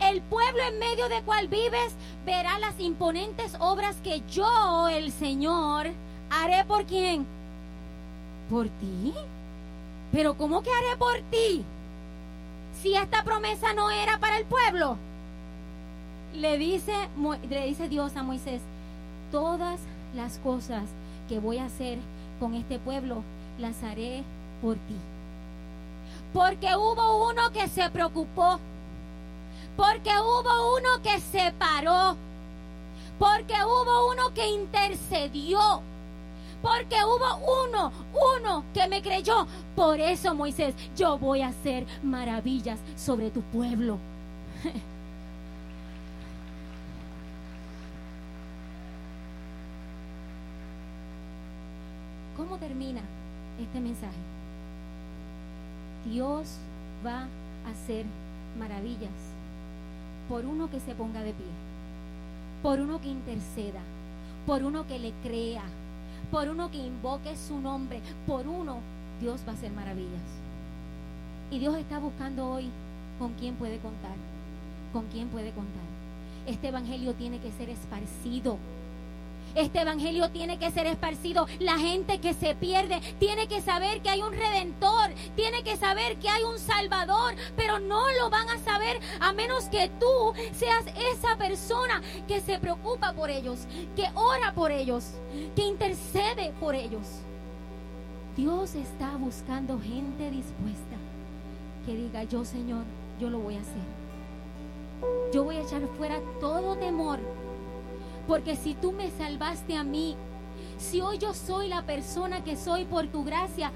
El 0.00 0.20
pueblo 0.22 0.62
en 0.68 0.78
medio 0.78 1.08
de 1.08 1.22
cual 1.22 1.48
vives 1.48 1.94
verá 2.24 2.58
las 2.58 2.78
imponentes 2.78 3.56
obras 3.58 3.96
que 4.02 4.22
yo, 4.30 4.88
el 4.88 5.12
Señor, 5.12 5.90
¿Haré 6.34 6.64
por 6.64 6.86
quién? 6.86 7.26
¿Por 8.48 8.66
ti? 8.66 9.12
Pero 10.12 10.32
¿cómo 10.34 10.62
que 10.62 10.70
haré 10.70 10.96
por 10.96 11.18
ti? 11.30 11.62
Si 12.80 12.94
esta 12.96 13.22
promesa 13.22 13.74
no 13.74 13.90
era 13.90 14.18
para 14.18 14.38
el 14.38 14.46
pueblo. 14.46 14.96
Le 16.34 16.56
dice, 16.56 16.94
le 17.50 17.66
dice 17.66 17.90
Dios 17.90 18.16
a 18.16 18.22
Moisés, 18.22 18.62
todas 19.30 19.78
las 20.16 20.38
cosas 20.38 20.84
que 21.28 21.38
voy 21.38 21.58
a 21.58 21.66
hacer 21.66 21.98
con 22.40 22.54
este 22.54 22.78
pueblo 22.78 23.22
las 23.58 23.82
haré 23.82 24.24
por 24.62 24.76
ti. 24.76 24.96
Porque 26.32 26.74
hubo 26.76 27.28
uno 27.28 27.52
que 27.52 27.68
se 27.68 27.90
preocupó. 27.90 28.58
Porque 29.76 30.10
hubo 30.18 30.76
uno 30.76 31.02
que 31.02 31.18
se 31.18 31.50
paró 31.52 32.14
Porque 33.18 33.54
hubo 33.64 34.10
uno 34.10 34.32
que 34.32 34.46
intercedió. 34.48 35.82
Porque 36.62 36.96
hubo 37.04 37.66
uno, 37.68 37.92
uno 38.38 38.64
que 38.72 38.88
me 38.88 39.02
creyó. 39.02 39.46
Por 39.74 40.00
eso, 40.00 40.34
Moisés, 40.34 40.74
yo 40.96 41.18
voy 41.18 41.42
a 41.42 41.48
hacer 41.48 41.84
maravillas 42.02 42.78
sobre 42.96 43.30
tu 43.30 43.42
pueblo. 43.42 43.98
¿Cómo 52.36 52.56
termina 52.58 53.00
este 53.60 53.80
mensaje? 53.80 54.16
Dios 56.06 56.56
va 57.04 57.26
a 57.66 57.70
hacer 57.70 58.04
maravillas 58.58 59.10
por 60.28 60.44
uno 60.44 60.70
que 60.70 60.80
se 60.80 60.94
ponga 60.94 61.20
de 61.22 61.32
pie, 61.32 61.46
por 62.62 62.80
uno 62.80 63.00
que 63.00 63.08
interceda, 63.08 63.80
por 64.46 64.64
uno 64.64 64.86
que 64.86 64.98
le 64.98 65.12
crea, 65.22 65.62
por 66.32 66.48
uno 66.48 66.70
que 66.70 66.78
invoque 66.78 67.36
su 67.36 67.60
nombre, 67.60 68.00
por 68.26 68.48
uno 68.48 68.78
Dios 69.20 69.42
va 69.46 69.52
a 69.52 69.54
hacer 69.54 69.70
maravillas. 69.70 70.22
Y 71.50 71.58
Dios 71.58 71.76
está 71.76 71.98
buscando 71.98 72.50
hoy 72.50 72.70
con 73.18 73.34
quién 73.34 73.54
puede 73.56 73.76
contar, 73.76 74.16
con 74.94 75.04
quién 75.12 75.28
puede 75.28 75.50
contar. 75.50 75.82
Este 76.46 76.68
evangelio 76.68 77.12
tiene 77.12 77.38
que 77.38 77.52
ser 77.52 77.68
esparcido 77.68 78.56
este 79.54 79.80
evangelio 79.80 80.30
tiene 80.30 80.58
que 80.58 80.70
ser 80.70 80.86
esparcido. 80.86 81.46
La 81.58 81.78
gente 81.78 82.18
que 82.20 82.34
se 82.34 82.54
pierde 82.54 83.00
tiene 83.18 83.48
que 83.48 83.60
saber 83.60 84.02
que 84.02 84.10
hay 84.10 84.22
un 84.22 84.32
redentor, 84.32 85.10
tiene 85.36 85.62
que 85.62 85.76
saber 85.76 86.16
que 86.16 86.28
hay 86.28 86.42
un 86.44 86.58
salvador, 86.58 87.34
pero 87.56 87.78
no 87.78 88.10
lo 88.20 88.30
van 88.30 88.48
a 88.48 88.58
saber 88.58 88.98
a 89.20 89.32
menos 89.32 89.64
que 89.64 89.90
tú 90.00 90.32
seas 90.54 90.84
esa 91.12 91.36
persona 91.36 92.02
que 92.26 92.40
se 92.40 92.58
preocupa 92.58 93.12
por 93.12 93.30
ellos, 93.30 93.60
que 93.96 94.08
ora 94.14 94.52
por 94.54 94.70
ellos, 94.70 95.12
que 95.54 95.66
intercede 95.66 96.52
por 96.60 96.74
ellos. 96.74 97.06
Dios 98.36 98.74
está 98.74 99.16
buscando 99.16 99.78
gente 99.78 100.30
dispuesta 100.30 100.96
que 101.84 101.94
diga, 101.94 102.22
yo 102.24 102.44
Señor, 102.44 102.84
yo 103.20 103.28
lo 103.28 103.38
voy 103.38 103.56
a 103.56 103.60
hacer. 103.60 104.02
Yo 105.32 105.44
voy 105.44 105.56
a 105.56 105.62
echar 105.62 105.82
fuera 105.98 106.20
todo 106.40 106.76
temor 106.76 107.18
porque 108.32 108.56
si 108.56 108.72
tú 108.72 108.92
me 108.92 109.10
salvaste 109.10 109.76
a 109.76 109.84
mí, 109.84 110.16
si 110.78 111.02
hoy 111.02 111.18
yo 111.18 111.34
soy 111.34 111.68
la 111.68 111.82
persona 111.82 112.42
que 112.42 112.56
soy 112.56 112.86
por 112.86 113.06
tu 113.08 113.24
gracia, 113.24 113.70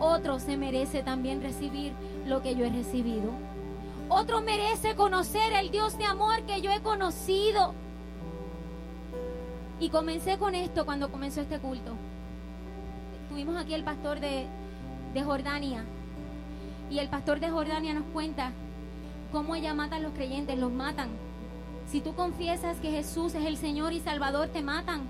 otro 0.00 0.38
se 0.38 0.56
merece 0.56 1.02
también 1.02 1.42
recibir 1.42 1.92
lo 2.24 2.40
que 2.40 2.54
yo 2.54 2.64
he 2.64 2.70
recibido. 2.70 3.32
Otro 4.08 4.40
merece 4.40 4.94
conocer 4.94 5.52
el 5.52 5.70
Dios 5.70 5.98
de 5.98 6.06
amor 6.06 6.40
que 6.44 6.62
yo 6.62 6.72
he 6.72 6.80
conocido. 6.80 7.74
Y 9.78 9.90
comencé 9.90 10.38
con 10.38 10.54
esto 10.54 10.86
cuando 10.86 11.10
comenzó 11.10 11.42
este 11.42 11.58
culto. 11.58 11.92
Tuvimos 13.28 13.58
aquí 13.58 13.74
el 13.74 13.84
pastor 13.84 14.20
de, 14.20 14.46
Jordania. 15.22 15.84
Y 16.90 16.98
el 16.98 17.10
pastor 17.10 17.40
de 17.40 17.50
Jordania 17.50 17.92
nos 17.92 18.06
cuenta 18.14 18.52
cómo 19.32 19.54
ella 19.54 19.74
mata 19.74 19.96
a 19.96 20.00
los 20.00 20.14
creyentes, 20.14 20.58
los 20.58 20.72
matan 20.72 21.25
si 21.90 22.00
tú 22.00 22.14
confiesas 22.14 22.78
que 22.78 22.90
Jesús 22.90 23.34
es 23.34 23.44
el 23.44 23.56
Señor 23.56 23.92
y 23.92 24.00
Salvador, 24.00 24.48
te 24.48 24.62
matan, 24.62 25.02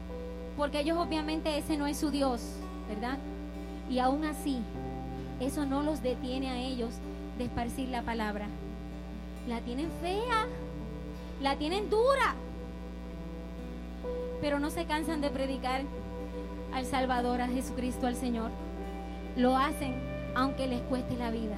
porque 0.56 0.80
ellos 0.80 0.98
obviamente 0.98 1.56
ese 1.56 1.76
no 1.76 1.86
es 1.86 1.96
su 1.96 2.10
Dios, 2.10 2.42
¿verdad? 2.88 3.18
Y 3.88 3.98
aún 3.98 4.24
así, 4.24 4.58
eso 5.40 5.64
no 5.64 5.82
los 5.82 6.02
detiene 6.02 6.50
a 6.50 6.58
ellos 6.58 6.90
de 7.38 7.44
esparcir 7.44 7.88
la 7.88 8.02
palabra. 8.02 8.46
La 9.48 9.60
tienen 9.60 9.90
fea, 10.02 10.46
la 11.40 11.56
tienen 11.56 11.88
dura, 11.88 12.34
pero 14.40 14.60
no 14.60 14.70
se 14.70 14.84
cansan 14.84 15.20
de 15.22 15.30
predicar 15.30 15.82
al 16.74 16.84
Salvador, 16.84 17.40
a 17.40 17.48
Jesucristo, 17.48 18.06
al 18.06 18.16
Señor. 18.16 18.50
Lo 19.36 19.56
hacen 19.56 19.94
aunque 20.34 20.66
les 20.66 20.82
cueste 20.82 21.16
la 21.16 21.30
vida. 21.30 21.56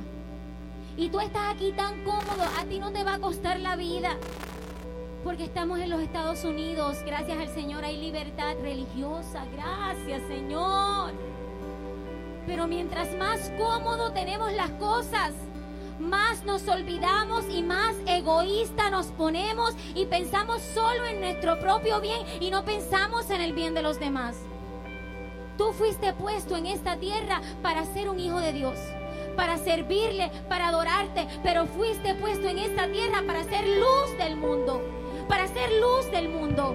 Y 0.97 1.09
tú 1.09 1.19
estás 1.19 1.55
aquí 1.55 1.73
tan 1.73 2.05
cómodo, 2.05 2.45
a 2.61 2.65
ti 2.65 2.79
no 2.79 2.93
te 2.93 3.03
va 3.03 3.15
a 3.15 3.19
costar 3.19 3.59
la 3.59 3.75
vida 3.75 4.17
porque 5.29 5.45
estamos 5.45 5.79
en 5.79 5.91
los 5.91 6.01
Estados 6.01 6.43
Unidos. 6.45 7.03
Gracias 7.05 7.39
al 7.39 7.51
Señor 7.51 7.85
hay 7.85 7.99
libertad 7.99 8.55
religiosa. 8.63 9.45
Gracias 9.53 10.23
Señor. 10.27 11.13
Pero 12.47 12.67
mientras 12.67 13.15
más 13.19 13.53
cómodo 13.59 14.11
tenemos 14.13 14.51
las 14.55 14.71
cosas, 14.71 15.35
más 16.01 16.47
nos 16.47 16.67
olvidamos 16.67 17.45
y 17.51 17.63
más 17.63 17.95
egoísta 18.07 18.89
nos 18.89 19.09
ponemos 19.09 19.75
y 19.95 20.07
pensamos 20.07 20.63
solo 20.63 21.05
en 21.05 21.21
nuestro 21.21 21.61
propio 21.61 22.01
bien 22.01 22.23
y 22.41 22.51
no 22.51 22.65
pensamos 22.65 23.29
en 23.29 23.43
el 23.43 23.53
bien 23.53 23.75
de 23.75 23.83
los 23.83 24.01
demás. 24.01 24.35
Tú 25.59 25.75
fuiste 25.75 26.15
puesto 26.15 26.57
en 26.57 26.65
esta 26.65 26.97
tierra 26.97 27.43
para 27.61 27.85
ser 27.85 28.09
un 28.09 28.19
hijo 28.19 28.41
de 28.41 28.55
Dios, 28.55 28.79
para 29.37 29.59
servirle, 29.59 30.31
para 30.49 30.69
adorarte, 30.69 31.29
pero 31.43 31.67
fuiste 31.67 32.15
puesto 32.15 32.49
en 32.49 32.61
esta 32.61 32.91
tierra 32.91 33.25
para 33.27 33.45
ser 33.45 33.69
luz 33.69 34.17
del 34.17 34.35
mundo 34.35 34.81
para 35.29 35.47
ser 35.49 35.71
luz 35.81 36.11
del 36.11 36.29
mundo. 36.29 36.75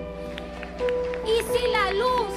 Y 1.25 1.41
si 1.51 1.67
la 1.71 1.91
luz, 1.91 2.33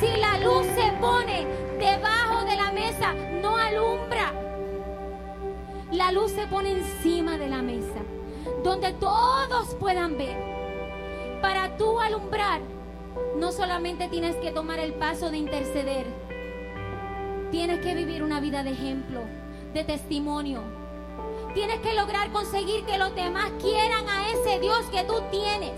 si 0.00 0.20
la 0.20 0.38
luz 0.38 0.66
se 0.66 0.92
pone 1.00 1.46
debajo 1.78 2.44
de 2.44 2.56
la 2.56 2.72
mesa, 2.72 3.14
no 3.42 3.56
alumbra. 3.56 4.32
La 5.92 6.12
luz 6.12 6.32
se 6.32 6.46
pone 6.46 6.72
encima 6.72 7.38
de 7.38 7.48
la 7.48 7.62
mesa, 7.62 8.00
donde 8.64 8.92
todos 8.92 9.74
puedan 9.76 10.16
ver. 10.16 10.36
Para 11.40 11.76
tú 11.76 12.00
alumbrar, 12.00 12.60
no 13.36 13.52
solamente 13.52 14.08
tienes 14.08 14.36
que 14.36 14.50
tomar 14.50 14.78
el 14.78 14.94
paso 14.94 15.30
de 15.30 15.38
interceder, 15.38 16.06
tienes 17.50 17.80
que 17.80 17.94
vivir 17.94 18.22
una 18.22 18.40
vida 18.40 18.62
de 18.62 18.70
ejemplo, 18.70 19.20
de 19.72 19.84
testimonio, 19.84 20.62
Tienes 21.56 21.80
que 21.80 21.94
lograr 21.94 22.30
conseguir 22.32 22.84
que 22.84 22.98
los 22.98 23.14
demás 23.14 23.50
quieran 23.58 24.06
a 24.10 24.30
ese 24.30 24.60
Dios 24.60 24.84
que 24.92 25.04
tú 25.04 25.22
tienes. 25.30 25.72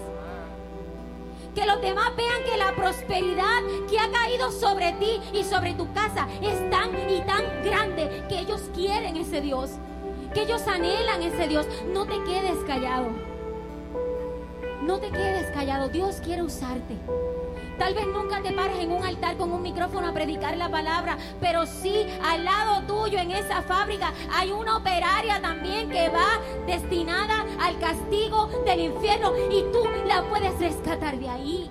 Que 1.55 1.65
los 1.67 1.81
demás 1.81 2.17
vean 2.17 2.43
que 2.43 2.57
la 2.57 2.75
prosperidad 2.75 3.63
que 3.89 4.01
ha 4.01 4.11
caído 4.11 4.51
sobre 4.51 4.95
ti 4.95 5.21
y 5.33 5.45
sobre 5.45 5.75
tu 5.75 5.93
casa 5.93 6.27
es 6.43 6.69
tan 6.69 6.91
y 7.09 7.21
tan 7.21 7.63
grande 7.63 8.25
que 8.29 8.41
ellos 8.41 8.63
quieren 8.75 9.17
ese 9.17 9.41
Dios. 9.41 9.71
Que 10.35 10.43
ellos 10.43 10.67
anhelan 10.67 11.23
ese 11.23 11.47
Dios. 11.47 11.65
No 11.95 12.07
te 12.07 12.25
quedes 12.25 12.59
callado. 12.67 13.11
No 14.83 14.99
te 14.99 15.13
quedes 15.13 15.49
callado. 15.53 15.91
Dios 15.91 16.17
quiere 16.25 16.43
usarte. 16.43 16.97
Tal 17.79 17.95
vez 17.95 18.07
nunca 18.07 18.43
te 18.43 18.53
pares 18.53 18.79
en 18.81 18.91
un 18.91 19.05
altar 19.05 19.37
con 19.37 19.53
un 19.53 19.63
micrófono 19.63 20.09
a 20.09 20.13
predicar 20.13 20.57
la 20.57 20.69
palabra, 20.69 21.17
pero 21.41 21.65
sí 21.65 22.07
al 22.25 22.45
lado 22.45 22.83
tuyo 22.87 23.19
en 23.19 23.31
esa 23.31 23.63
fábrica 23.63 24.13
hay 24.33 24.51
una 24.51 24.77
operaria 24.77 25.41
también 25.41 25.89
que 25.89 26.09
va 26.09 26.41
destinada 26.67 27.47
al 27.61 27.79
castigo 27.79 28.49
del 28.67 28.81
infierno 28.81 29.33
y 29.51 29.63
tú 29.73 29.85
la 30.07 30.23
puedes 30.29 30.59
rescatar 30.59 31.19
de 31.19 31.29
ahí. 31.29 31.71